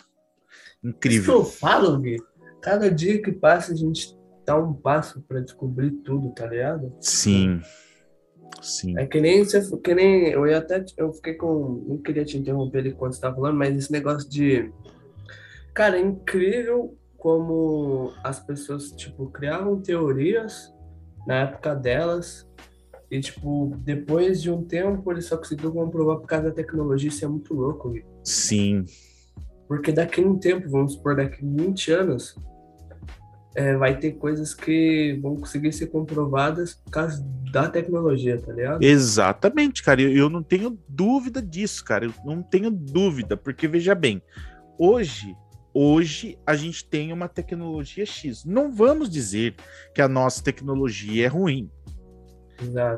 Incrível. 0.84 1.22
Isso 1.22 1.32
eu 1.32 1.46
falo, 1.46 1.98
Gui. 1.98 2.18
Cada 2.62 2.92
dia 2.92 3.22
que 3.22 3.32
passa, 3.32 3.74
a 3.74 3.76
gente 3.76 4.16
dá 4.46 4.56
um 4.56 4.74
passo 4.74 5.22
para 5.22 5.40
descobrir 5.40 5.92
tudo, 6.04 6.32
tá 6.34 6.46
ligado? 6.46 6.94
Sim. 7.00 7.62
Sim. 8.62 8.98
É 8.98 9.08
que 9.08 9.20
nem 9.20 9.44
você, 9.44 9.62
que 9.78 9.96
nem 9.96 10.28
eu 10.28 10.46
ia 10.46 10.60
até 10.60 10.84
eu 10.98 11.12
fiquei 11.14 11.34
com, 11.34 11.84
não 11.88 11.98
queria 11.98 12.24
te 12.24 12.38
interromper 12.38 12.80
ali 12.80 12.94
quando 12.94 13.14
você 13.14 13.22
tava 13.22 13.36
falando, 13.36 13.58
mas 13.58 13.76
esse 13.76 13.92
negócio 13.92 14.30
de 14.30 14.72
cara, 15.74 15.98
é 15.98 16.02
incrível 16.02 16.96
como 17.22 18.12
as 18.24 18.40
pessoas 18.40 18.92
tipo 18.94 19.28
criavam 19.30 19.80
teorias 19.80 20.74
na 21.28 21.42
época 21.42 21.76
delas 21.76 22.50
e 23.12 23.20
tipo 23.20 23.76
depois 23.78 24.42
de 24.42 24.50
um 24.50 24.64
tempo 24.64 25.12
eles 25.12 25.26
só 25.26 25.38
conseguiram 25.38 25.72
comprovar 25.72 26.18
por 26.18 26.26
causa 26.26 26.46
da 26.46 26.52
tecnologia, 26.52 27.10
isso 27.10 27.24
é 27.24 27.28
muito 27.28 27.54
louco. 27.54 27.92
Gui. 27.92 28.04
Sim. 28.24 28.86
Porque 29.68 29.92
daqui 29.92 30.20
a 30.20 30.28
um 30.28 30.36
tempo, 30.36 30.68
vamos 30.68 30.94
supor, 30.94 31.16
daqui 31.16 31.46
a 31.46 31.64
20 31.64 31.92
anos, 31.92 32.36
é, 33.56 33.76
vai 33.78 34.00
ter 34.00 34.14
coisas 34.14 34.56
que 34.56 35.20
vão 35.22 35.36
conseguir 35.36 35.72
ser 35.74 35.88
comprovadas 35.88 36.74
por 36.74 36.90
causa 36.90 37.24
da 37.52 37.70
tecnologia, 37.70 38.42
tá 38.42 38.52
ligado? 38.52 38.82
Exatamente, 38.82 39.84
cara. 39.84 40.02
Eu, 40.02 40.12
eu 40.12 40.30
não 40.30 40.42
tenho 40.42 40.76
dúvida 40.90 41.40
disso, 41.40 41.86
cara. 41.86 42.06
Eu 42.06 42.14
não 42.26 42.42
tenho 42.42 42.72
dúvida, 42.72 43.38
porque 43.38 43.68
veja 43.68 43.94
bem, 43.94 44.24
hoje, 44.80 45.36
hoje 45.74 46.38
a 46.46 46.56
gente 46.56 46.86
tem 46.86 47.12
uma 47.14 47.28
tecnologia 47.28 48.06
X. 48.06 48.46
Não 48.46 48.72
vamos 48.72 49.10
dizer 49.10 49.56
que 49.94 50.02
a 50.02 50.08
nossa 50.08 50.44
tecnologia 50.44 51.26
é 51.26 51.28
ruim. 51.28 51.70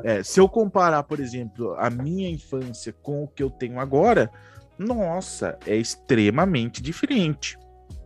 É, 0.04 0.22
se 0.22 0.38
eu 0.38 0.48
comparar, 0.48 1.02
por 1.04 1.20
exemplo, 1.20 1.74
a 1.78 1.88
minha 1.88 2.28
infância 2.28 2.92
com 2.92 3.24
o 3.24 3.28
que 3.28 3.42
eu 3.42 3.48
tenho 3.48 3.80
agora, 3.80 4.30
nossa, 4.78 5.58
é 5.66 5.76
extremamente 5.76 6.82
diferente. 6.82 7.56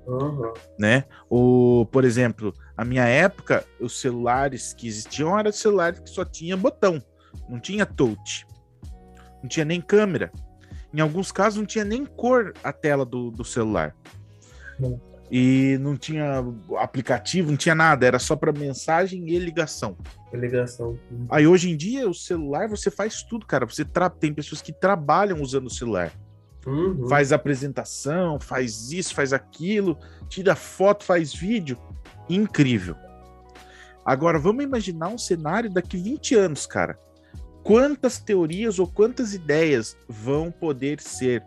Uhum. 0.07 0.54
Né? 0.78 1.04
O, 1.28 1.87
por 1.90 2.04
exemplo, 2.04 2.54
a 2.76 2.85
minha 2.85 3.07
época, 3.07 3.64
os 3.81 4.00
celulares 4.00 4.72
que 4.72 4.87
existiam 4.87 5.38
eram 5.38 5.52
celulares 5.52 6.00
que 6.00 6.09
só 6.09 6.24
tinha 6.24 6.57
botão, 6.57 7.02
não 7.48 7.61
tinha 7.61 7.85
touch, 7.85 8.46
não 9.42 9.48
tinha 9.48 9.64
nem 9.64 9.81
câmera. 9.81 10.33
Em 10.94 11.00
alguns 11.00 11.31
casos, 11.31 11.59
não 11.59 11.66
tinha 11.66 11.85
nem 11.85 12.07
cor 12.07 12.54
a 12.64 12.72
tela 12.72 13.04
do, 13.04 13.31
do 13.31 13.44
celular. 13.44 13.94
E 15.30 15.76
não 15.80 15.96
tinha 15.96 16.42
aplicativo, 16.78 17.50
não 17.50 17.56
tinha 17.56 17.74
nada, 17.74 18.06
era 18.06 18.18
só 18.18 18.34
para 18.34 18.50
mensagem 18.50 19.28
e 19.28 19.38
ligação. 19.38 19.96
Ligação. 20.32 20.98
Aí 21.28 21.46
hoje 21.46 21.70
em 21.70 21.76
dia, 21.76 22.08
o 22.08 22.14
celular 22.14 22.68
você 22.68 22.90
faz 22.90 23.22
tudo, 23.22 23.44
cara. 23.46 23.66
Você 23.66 23.84
tra... 23.84 24.08
tem 24.08 24.32
pessoas 24.32 24.62
que 24.62 24.72
trabalham 24.72 25.42
usando 25.42 25.66
o 25.66 25.70
celular. 25.70 26.12
Uhum. 26.66 27.08
Faz 27.08 27.32
apresentação, 27.32 28.40
faz 28.40 28.90
isso, 28.90 29.14
faz 29.14 29.32
aquilo, 29.32 29.98
tira 30.28 30.54
foto, 30.54 31.04
faz 31.04 31.34
vídeo. 31.34 31.78
Incrível. 32.28 32.96
Agora, 34.04 34.38
vamos 34.38 34.64
imaginar 34.64 35.08
um 35.08 35.18
cenário 35.18 35.70
daqui 35.70 35.96
20 35.96 36.34
anos, 36.34 36.66
cara. 36.66 36.98
Quantas 37.62 38.18
teorias 38.18 38.78
ou 38.78 38.86
quantas 38.86 39.34
ideias 39.34 39.96
vão 40.08 40.50
poder 40.50 41.00
ser 41.00 41.44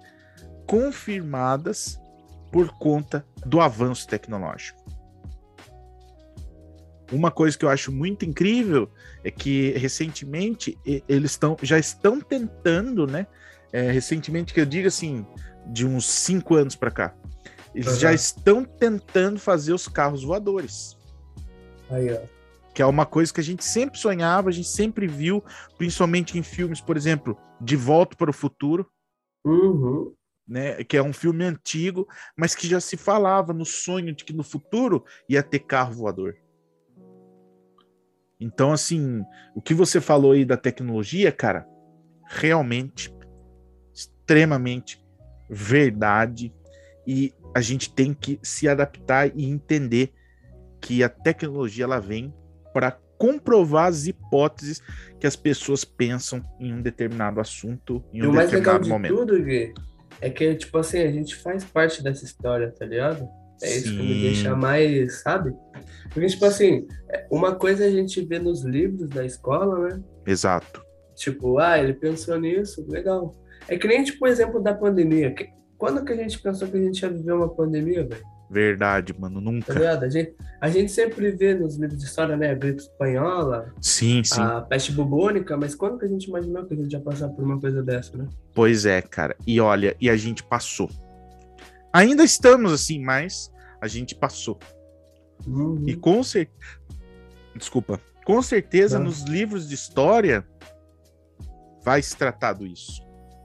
confirmadas 0.67 1.99
por 2.51 2.69
conta 2.77 3.25
do 3.45 3.61
avanço 3.61 4.07
tecnológico? 4.07 4.81
Uma 7.11 7.29
coisa 7.29 7.57
que 7.57 7.65
eu 7.65 7.69
acho 7.69 7.91
muito 7.91 8.25
incrível 8.25 8.89
é 9.23 9.29
que 9.29 9.71
recentemente 9.71 10.77
eles 11.07 11.31
estão 11.31 11.57
já 11.61 11.77
estão 11.77 12.21
tentando, 12.21 13.05
né, 13.05 13.27
é, 13.71 13.91
recentemente, 13.91 14.53
que 14.53 14.61
eu 14.61 14.65
digo 14.65 14.87
assim, 14.87 15.25
de 15.67 15.85
uns 15.85 16.05
cinco 16.05 16.55
anos 16.55 16.75
para 16.75 16.91
cá. 16.91 17.15
Eles 17.73 17.93
uhum. 17.93 17.99
já 17.99 18.13
estão 18.13 18.65
tentando 18.65 19.39
fazer 19.39 19.73
os 19.73 19.87
carros 19.87 20.23
voadores. 20.23 20.97
Aí, 21.89 22.11
ó. 22.13 22.19
Que 22.73 22.81
é 22.81 22.85
uma 22.85 23.05
coisa 23.05 23.33
que 23.33 23.41
a 23.41 23.43
gente 23.43 23.63
sempre 23.63 23.99
sonhava, 23.99 24.49
a 24.49 24.51
gente 24.51 24.67
sempre 24.67 25.07
viu, 25.07 25.43
principalmente 25.77 26.37
em 26.37 26.43
filmes, 26.43 26.79
por 26.79 26.95
exemplo, 26.95 27.37
De 27.59 27.75
Volta 27.75 28.15
para 28.15 28.29
o 28.29 28.33
Futuro. 28.33 28.89
Uhum. 29.45 30.13
Né, 30.51 30.83
que 30.83 30.97
é 30.97 31.01
um 31.01 31.13
filme 31.13 31.45
antigo, 31.45 32.05
mas 32.35 32.53
que 32.53 32.67
já 32.67 32.81
se 32.81 32.97
falava 32.97 33.53
no 33.53 33.63
sonho 33.63 34.13
de 34.13 34.25
que 34.25 34.33
no 34.33 34.43
futuro 34.43 35.05
ia 35.29 35.41
ter 35.41 35.59
carro 35.59 35.93
voador. 35.93 36.35
Então, 38.37 38.73
assim, 38.73 39.23
o 39.55 39.61
que 39.61 39.73
você 39.73 40.01
falou 40.01 40.33
aí 40.33 40.43
da 40.43 40.57
tecnologia, 40.57 41.31
cara, 41.31 41.65
realmente 42.27 43.15
extremamente 43.93 45.01
verdade 45.49 46.53
e 47.07 47.33
a 47.55 47.61
gente 47.61 47.93
tem 47.93 48.13
que 48.13 48.37
se 48.43 48.67
adaptar 48.67 49.31
e 49.33 49.45
entender 49.45 50.11
que 50.81 51.01
a 51.01 51.07
tecnologia 51.07 51.85
ela 51.85 52.01
vem 52.01 52.33
para 52.73 52.91
comprovar 53.17 53.87
as 53.87 54.05
hipóteses 54.05 54.81
que 55.17 55.25
as 55.25 55.37
pessoas 55.37 55.85
pensam 55.85 56.43
em 56.59 56.73
um 56.73 56.81
determinado 56.81 57.39
assunto 57.39 58.03
em 58.11 58.25
um 58.25 58.31
determinado 58.31 58.89
momento. 58.89 59.15
Tudo, 59.15 59.41
Gui, 59.41 59.73
é 60.21 60.29
que 60.29 60.55
tipo 60.55 60.77
assim 60.77 60.99
a 60.99 61.11
gente 61.11 61.35
faz 61.35 61.63
parte 61.65 62.03
dessa 62.03 62.23
história, 62.23 62.71
tá 62.71 62.85
ligado? 62.85 63.27
É 63.61 63.67
Sim. 63.67 63.77
isso 63.77 63.91
que 63.91 64.03
me 64.03 64.21
deixa 64.21 64.55
mais, 64.55 65.21
sabe? 65.21 65.53
Porque 66.09 66.27
tipo 66.27 66.45
assim, 66.45 66.87
é, 67.09 67.27
uma 67.29 67.55
coisa 67.55 67.85
a 67.85 67.91
gente 67.91 68.23
vê 68.25 68.39
nos 68.39 68.63
livros 68.63 69.09
da 69.09 69.25
escola, 69.25 69.89
né? 69.89 70.01
Exato. 70.25 70.83
Tipo, 71.15 71.59
ah, 71.59 71.77
ele 71.77 71.93
pensou 71.93 72.39
nisso, 72.39 72.85
legal. 72.89 73.33
É 73.67 73.77
que 73.77 73.87
nem, 73.87 74.03
tipo, 74.03 74.25
o 74.25 74.27
exemplo 74.27 74.61
da 74.61 74.73
pandemia. 74.73 75.33
Quando 75.77 76.03
que 76.03 76.13
a 76.13 76.15
gente 76.15 76.39
pensou 76.39 76.67
que 76.67 76.77
a 76.77 76.81
gente 76.81 77.01
ia 77.01 77.09
viver 77.09 77.33
uma 77.33 77.49
pandemia, 77.49 78.07
velho? 78.07 78.23
Verdade, 78.51 79.15
mano, 79.17 79.39
nunca. 79.39 79.73
Tá 79.73 80.05
a, 80.05 80.09
gente, 80.09 80.35
a 80.59 80.69
gente 80.69 80.91
sempre 80.91 81.31
vê 81.31 81.53
nos 81.55 81.77
livros 81.77 81.97
de 81.97 82.03
história, 82.03 82.35
né? 82.35 82.51
A 82.51 82.53
gripe 82.53 82.81
espanhola, 82.81 83.73
sim, 83.79 84.21
sim. 84.25 84.41
a 84.41 84.59
peste 84.59 84.91
bubônica, 84.91 85.55
mas 85.55 85.73
quando 85.73 85.97
que 85.97 86.03
a 86.03 86.07
gente 86.09 86.25
imaginou 86.25 86.65
que 86.65 86.73
a 86.73 86.77
gente 86.77 86.91
ia 86.91 86.99
passar 86.99 87.29
por 87.29 87.45
uma 87.45 87.57
coisa 87.57 87.81
dessa, 87.81 88.17
né? 88.17 88.27
Pois 88.53 88.85
é, 88.85 89.01
cara. 89.01 89.37
E 89.47 89.61
olha, 89.61 89.95
e 90.01 90.09
a 90.09 90.17
gente 90.17 90.43
passou. 90.43 90.89
Ainda 91.93 92.25
estamos 92.25 92.73
assim, 92.73 93.01
mas 93.01 93.49
a 93.79 93.87
gente 93.87 94.13
passou. 94.15 94.59
Uhum. 95.47 95.85
E 95.87 95.95
com 95.95 96.21
certeza. 96.21 96.59
Desculpa. 97.55 98.01
Com 98.25 98.41
certeza, 98.41 98.99
nos 98.99 99.21
livros 99.21 99.69
de 99.69 99.75
história 99.75 100.45
vai 101.85 102.01
se 102.01 102.17
tratado 102.17 102.67
isso. 102.67 103.01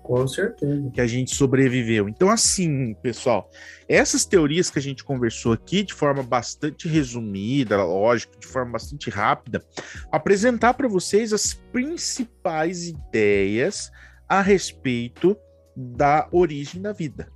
Com 0.06 0.24
certeza. 0.28 0.88
Que 0.92 1.00
a 1.00 1.06
gente 1.06 1.34
sobreviveu. 1.34 2.08
Então, 2.08 2.30
assim, 2.30 2.94
pessoal, 3.02 3.50
essas 3.88 4.24
teorias 4.24 4.70
que 4.70 4.78
a 4.78 4.82
gente 4.82 5.02
conversou 5.02 5.52
aqui 5.52 5.82
de 5.82 5.92
forma 5.92 6.22
bastante 6.22 6.86
resumida, 6.86 7.82
lógico, 7.82 8.38
de 8.38 8.46
forma 8.46 8.70
bastante 8.70 9.10
rápida, 9.10 9.64
apresentar 10.12 10.74
para 10.74 10.86
vocês 10.86 11.32
as 11.32 11.54
principais 11.54 12.86
ideias 12.86 13.90
a 14.28 14.40
respeito 14.40 15.36
da 15.76 16.28
origem 16.30 16.80
da 16.80 16.92
vida. 16.92 17.28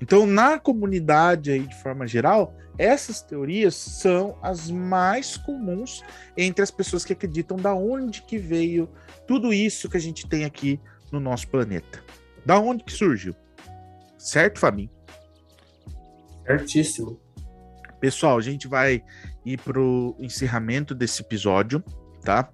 Então, 0.00 0.24
na 0.24 0.56
comunidade 0.56 1.50
aí, 1.50 1.66
de 1.66 1.82
forma 1.82 2.06
geral, 2.06 2.54
essas 2.78 3.20
teorias 3.20 3.74
são 3.74 4.38
as 4.40 4.70
mais 4.70 5.36
comuns 5.36 6.04
entre 6.36 6.62
as 6.62 6.70
pessoas 6.70 7.04
que 7.04 7.12
acreditam 7.12 7.56
da 7.56 7.74
onde 7.74 8.22
que 8.22 8.38
veio 8.38 8.88
tudo 9.26 9.52
isso 9.52 9.88
que 9.88 9.96
a 9.96 10.00
gente 10.00 10.28
tem 10.28 10.44
aqui 10.44 10.80
no 11.10 11.20
nosso 11.20 11.48
planeta. 11.48 12.02
Da 12.44 12.58
onde 12.58 12.84
que 12.84 12.92
surgiu? 12.92 13.34
Certo, 14.18 14.58
Fabinho? 14.58 14.90
Certíssimo. 16.46 17.20
Pessoal, 18.00 18.38
a 18.38 18.40
gente 18.40 18.68
vai 18.68 19.02
ir 19.44 19.58
para 19.58 19.80
o 19.80 20.16
encerramento 20.18 20.94
desse 20.94 21.22
episódio, 21.22 21.82
tá? 22.22 22.48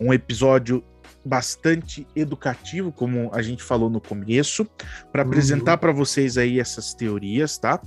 Um 0.00 0.12
episódio 0.12 0.84
bastante 1.24 2.06
educativo, 2.14 2.92
como 2.92 3.30
a 3.32 3.40
gente 3.40 3.62
falou 3.62 3.88
no 3.88 4.00
começo, 4.00 4.66
para 5.10 5.22
uhum. 5.22 5.28
apresentar 5.28 5.78
para 5.78 5.92
vocês 5.92 6.36
aí 6.36 6.60
essas 6.60 6.92
teorias, 6.94 7.56
tá? 7.56 7.80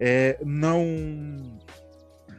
É, 0.00 0.38
não 0.44 1.58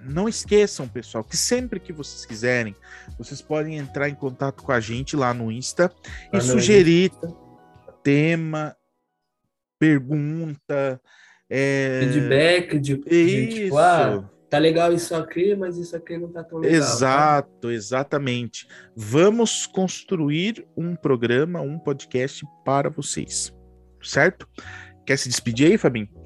não 0.04 0.28
esqueçam, 0.28 0.88
pessoal, 0.88 1.24
que 1.24 1.38
sempre 1.38 1.80
que 1.80 1.94
vocês 1.94 2.26
quiserem, 2.26 2.76
vocês 3.18 3.42
podem 3.42 3.78
entrar 3.78 4.10
em 4.10 4.16
contato 4.16 4.64
com 4.64 4.72
a 4.72 4.80
gente 4.80 5.16
lá 5.16 5.34
no 5.34 5.52
Insta 5.52 5.92
ah, 6.32 6.38
e 6.38 6.42
sugerir 6.42 7.12
Insta. 7.12 7.36
tema, 8.04 8.76
pergunta, 9.80 11.02
é... 11.50 12.02
feedback 12.04 12.80
de, 12.80 12.98
de 12.98 13.48
tipo, 13.48 13.78
ah, 13.78 14.30
tá 14.50 14.58
legal 14.58 14.92
isso 14.94 15.16
aqui, 15.16 15.56
mas 15.56 15.78
isso 15.78 15.96
aqui 15.96 16.18
não 16.18 16.32
tá 16.32 16.44
tão 16.44 16.60
legal. 16.60 16.78
Exato, 16.78 17.68
tá? 17.68 17.74
exatamente. 17.74 18.68
Vamos 18.96 19.66
construir 19.66 20.68
um 20.76 20.96
programa, 20.96 21.62
um 21.62 21.78
podcast 21.78 22.46
para 22.66 22.90
vocês, 22.90 23.54
certo? 24.02 24.48
Quer 25.06 25.18
se 25.18 25.30
despedir 25.30 25.72
aí, 25.72 25.78
Fabinho? 25.78 26.19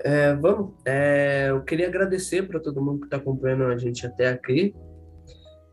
É, 0.00 0.34
vamos. 0.34 0.72
É, 0.84 1.46
eu 1.50 1.62
queria 1.62 1.88
agradecer 1.88 2.46
para 2.46 2.60
todo 2.60 2.82
mundo 2.82 3.00
que 3.00 3.06
está 3.06 3.16
acompanhando 3.16 3.64
a 3.64 3.76
gente 3.76 4.06
até 4.06 4.28
aqui. 4.28 4.74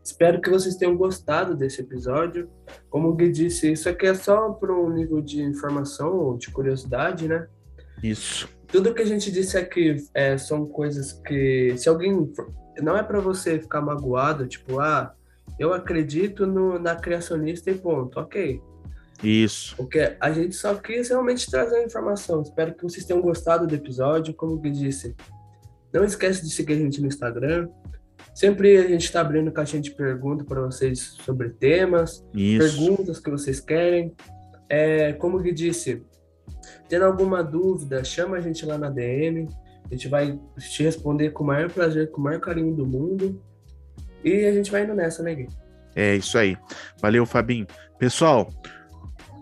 Espero 0.02 0.40
que 0.40 0.48
vocês 0.48 0.76
tenham 0.76 0.96
gostado 0.96 1.56
desse 1.56 1.80
episódio. 1.80 2.48
Como 2.88 3.08
o 3.08 3.14
Gui 3.14 3.30
disse, 3.30 3.72
isso 3.72 3.88
aqui 3.88 4.06
é 4.06 4.14
só 4.14 4.50
para 4.52 4.72
um 4.72 4.90
nível 4.90 5.20
de 5.20 5.42
informação 5.42 6.14
ou 6.14 6.38
de 6.38 6.50
curiosidade, 6.50 7.26
né? 7.26 7.48
Isso. 8.02 8.48
Tudo 8.68 8.94
que 8.94 9.02
a 9.02 9.06
gente 9.06 9.32
disse 9.32 9.58
aqui 9.58 9.96
é, 10.14 10.38
são 10.38 10.66
coisas 10.66 11.12
que, 11.12 11.76
se 11.76 11.88
alguém. 11.88 12.32
Não 12.80 12.96
é 12.96 13.02
para 13.02 13.18
você 13.20 13.58
ficar 13.58 13.80
magoado, 13.80 14.46
tipo, 14.46 14.78
ah, 14.78 15.12
eu 15.58 15.72
acredito 15.72 16.46
no, 16.46 16.78
na 16.78 16.94
criacionista 16.94 17.70
e 17.70 17.74
ponto. 17.78 18.20
Ok. 18.20 18.60
Isso. 19.22 19.76
Porque 19.76 20.16
a 20.20 20.30
gente 20.30 20.54
só 20.54 20.74
quis 20.74 21.08
realmente 21.08 21.50
trazer 21.50 21.76
a 21.76 21.84
informação. 21.84 22.42
Espero 22.42 22.74
que 22.74 22.82
vocês 22.82 23.04
tenham 23.04 23.22
gostado 23.22 23.66
do 23.66 23.74
episódio. 23.74 24.34
Como 24.34 24.60
que 24.60 24.70
disse, 24.70 25.14
não 25.92 26.04
esquece 26.04 26.42
de 26.42 26.50
seguir 26.50 26.74
a 26.74 26.76
gente 26.76 27.00
no 27.00 27.06
Instagram. 27.06 27.68
Sempre 28.34 28.76
a 28.76 28.86
gente 28.86 29.04
está 29.04 29.22
abrindo 29.22 29.50
caixinha 29.50 29.80
de 29.80 29.90
perguntas 29.92 30.46
para 30.46 30.60
vocês 30.60 31.16
sobre 31.24 31.48
temas, 31.50 32.22
Isso. 32.34 32.58
perguntas 32.58 33.18
que 33.18 33.30
vocês 33.30 33.60
querem. 33.60 34.14
É, 34.68 35.14
como 35.14 35.42
que 35.42 35.52
disse, 35.52 36.02
tendo 36.88 37.06
alguma 37.06 37.42
dúvida, 37.42 38.04
chama 38.04 38.36
a 38.36 38.40
gente 38.40 38.66
lá 38.66 38.76
na 38.76 38.90
DM. 38.90 39.48
A 39.90 39.94
gente 39.94 40.08
vai 40.08 40.38
te 40.58 40.82
responder 40.82 41.30
com 41.30 41.44
o 41.44 41.46
maior 41.46 41.70
prazer, 41.70 42.10
com 42.10 42.20
o 42.20 42.24
maior 42.24 42.40
carinho 42.40 42.74
do 42.74 42.84
mundo. 42.84 43.42
E 44.22 44.44
a 44.44 44.52
gente 44.52 44.70
vai 44.70 44.84
indo 44.84 44.94
nessa, 44.94 45.22
né, 45.22 45.34
Gui? 45.34 45.48
É 45.94 46.16
isso 46.16 46.36
aí. 46.36 46.58
Valeu, 47.00 47.24
Fabinho. 47.24 47.66
Pessoal, 47.98 48.50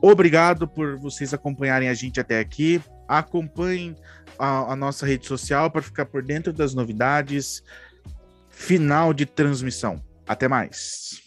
Obrigado 0.07 0.69
por 0.69 0.99
vocês 0.99 1.33
acompanharem 1.33 1.89
a 1.89 1.95
gente 1.95 2.21
até 2.21 2.39
aqui. 2.39 2.79
Acompanhem 3.09 3.97
a, 4.39 4.73
a 4.73 4.77
nossa 4.77 5.07
rede 5.07 5.27
social 5.27 5.71
para 5.71 5.81
ficar 5.81 6.05
por 6.05 6.23
dentro 6.23 6.53
das 6.53 6.75
novidades. 6.75 7.63
Final 8.51 9.15
de 9.15 9.25
transmissão. 9.25 10.05
Até 10.29 10.47
mais. 10.47 11.23